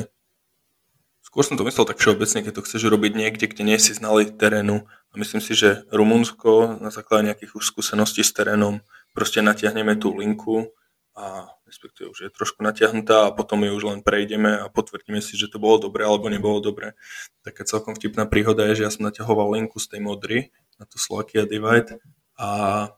[1.30, 4.34] Skôr som to myslel tak všeobecne, keď to chceš robiť niekde, kde nie si znali
[4.34, 4.90] terénu.
[4.90, 8.82] A myslím si, že Rumunsko na základe nejakých už skúseností s terénom
[9.14, 10.74] proste natiahneme tú linku
[11.14, 15.38] a respektíve už je trošku natiahnutá a potom ju už len prejdeme a potvrdíme si,
[15.38, 16.98] že to bolo dobre alebo nebolo dobre.
[17.46, 20.50] Taká celkom vtipná príhoda je, že ja som naťahoval linku z tej modry
[20.82, 22.02] na tú Slovakia Divide
[22.42, 22.90] a,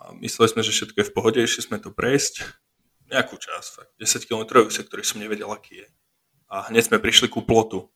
[0.00, 2.48] a mysleli sme, že všetko je v pohode, išli sme to prejsť
[3.12, 5.88] nejakú časť, fakt, 10 km ktorý som nevedel, aký je
[6.50, 7.86] a hneď sme prišli ku plotu.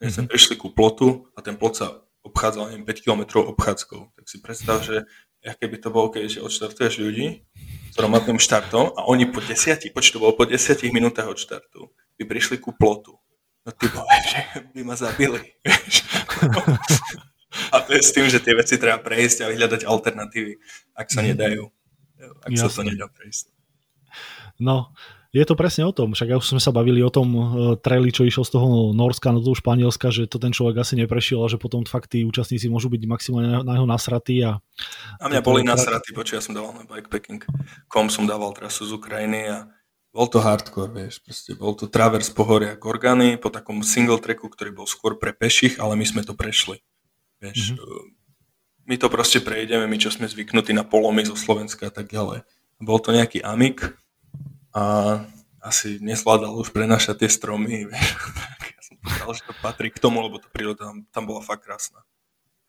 [0.00, 0.12] Hneď mm-hmm.
[0.16, 0.30] sme mhm.
[0.32, 1.86] prišli ku plotu a ten plot sa
[2.24, 3.22] obchádzal neviem, 5 km
[3.52, 4.00] obchádzkou.
[4.16, 5.04] Tak si predstav, že
[5.44, 7.44] aké by to bolo, keď odštartuješ ľudí
[7.92, 10.56] s rovnakým štartom a oni po 10, počtu bolo po 10
[10.94, 13.18] minútach od štartu, by prišli ku plotu.
[13.62, 14.40] No ty povieš, že
[14.74, 15.42] by ma zabili.
[17.74, 20.52] a to je s tým, že tie veci treba prejsť a vyhľadať alternatívy,
[20.96, 21.68] ak sa nedajú.
[22.46, 22.62] Ak Jasne.
[22.64, 23.50] sa to nedá prejsť.
[24.62, 24.94] No,
[25.32, 27.44] je to presne o tom, však už sme sa bavili o tom uh,
[27.80, 31.40] traili, čo išiel z toho Norska do toho Španielska, že to ten človek asi neprešiel
[31.40, 34.44] a že potom fakt tí účastníci môžu byť maximálne na, na jeho nasratí.
[34.44, 34.60] A,
[35.16, 37.48] a mňa boli nasratí, počuť, ja som dával na bikepacking,
[37.88, 39.72] kom som dával trasu z Ukrajiny a
[40.12, 44.84] bol to hardcore, vieš, proste bol to travers pohoria Gorgany po takom single tracku, ktorý
[44.84, 46.84] bol skôr pre peších, ale my sme to prešli.
[47.42, 48.02] Vieš, mm-hmm.
[48.86, 52.46] my to proste prejdeme, my čo sme zvyknutí na polomy zo Slovenska a tak ďalej.
[52.78, 53.98] Bol to nejaký amik,
[54.72, 54.82] a
[55.60, 57.86] asi nezvládal už prenašať tie stromy.
[58.72, 61.68] ja som povedal, že to patrí k tomu, lebo to príroda tam, tam bola fakt
[61.68, 62.02] krásna.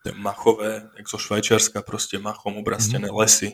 [0.03, 3.23] Tie machové, jak zo Švajčiarska, proste machom obrastené mm-hmm.
[3.23, 3.49] lesy,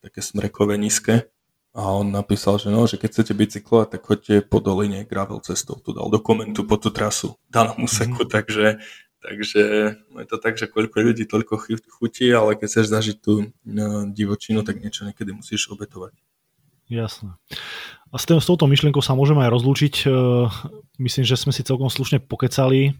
[0.00, 1.28] také smrekové nízke.
[1.72, 5.80] A on napísal, že no, že keď chcete bicyklovať, tak choďte po doline gravel cestou.
[5.80, 8.32] Tu dal dokumentu po tú trasu danom úseku, mm-hmm.
[8.32, 8.66] takže,
[9.22, 9.62] takže
[9.96, 11.54] je to tak, že koľko ľudí toľko
[11.88, 16.12] chutí, ale keď chceš zažiť tú no, divočinu, tak niečo niekedy musíš obetovať.
[16.92, 17.32] Jasné.
[18.12, 19.94] A s, tým, s touto myšlienkou sa môžeme aj rozlúčiť.
[20.04, 20.06] E,
[21.00, 22.92] myslím, že sme si celkom slušne pokecali,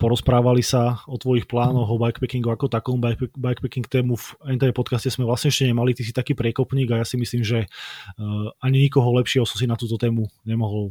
[0.00, 2.98] porozprávali sa o tvojich plánoch, o bikepackingu ako takom.
[3.38, 7.06] Bikepacking tému v NTV podcaste sme vlastne ešte nemali, ty si taký prekopník a ja
[7.06, 7.68] si myslím, že e,
[8.58, 10.90] ani nikoho lepšieho som si na túto tému nemohol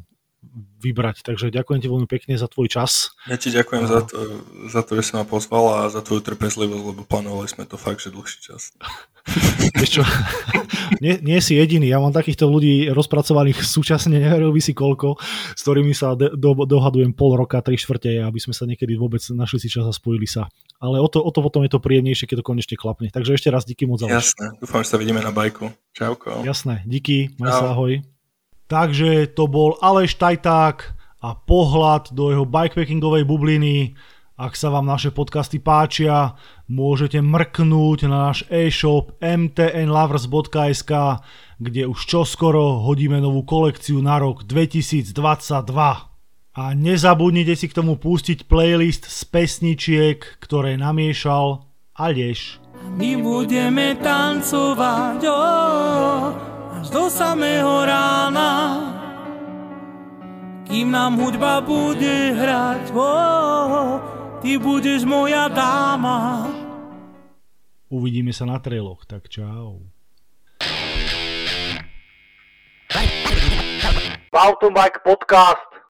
[0.83, 1.23] vybrať.
[1.23, 3.15] Takže ďakujem ti veľmi pekne za tvoj čas.
[3.25, 4.17] Ja ti ďakujem za to,
[4.67, 8.03] za to, že si ma pozval a za tvoju trpezlivosť, lebo plánovali sme to fakt,
[8.03, 8.75] že dlhší čas.
[9.93, 10.03] čo,
[10.99, 15.15] nie, nie si jediný, ja mám takýchto ľudí rozpracovaných súčasne, neveril by si koľko,
[15.55, 19.23] s ktorými sa de, do, dohadujem pol roka, tri štvrte, aby sme sa niekedy vôbec
[19.31, 20.51] našli si čas a spojili sa.
[20.83, 23.07] Ale o to, o to potom je to príjemnejšie, keď to konečne klapne.
[23.07, 25.71] Takže ešte raz díky moc za Jasné, dúfam, že sa vidíme na bajku.
[25.95, 26.43] Čauko.
[26.43, 28.03] Jasné, díky, maj sa ahoj.
[28.73, 33.93] Takže to bol Aleš Tajták a pohľad do jeho bikepackingovej bubliny.
[34.33, 36.33] Ak sa vám naše podcasty páčia,
[36.65, 40.91] môžete mrknúť na náš e-shop mtnlovers.sk,
[41.61, 45.13] kde už čoskoro hodíme novú kolekciu na rok 2022.
[46.57, 51.61] A nezabudnite si k tomu pustiť playlist z pesničiek, ktoré namiešal
[51.93, 52.57] Aleš.
[52.97, 56.52] My budeme tancovať, oh
[56.83, 58.51] až do samého rána,
[60.67, 62.91] kým nám hudba bude hrať.
[62.91, 64.03] Oh,
[64.43, 66.51] ty budeš moja dáma.
[67.87, 69.79] Uvidíme sa na trailoch, tak čau.
[74.33, 75.72] Mountain Bike Podcast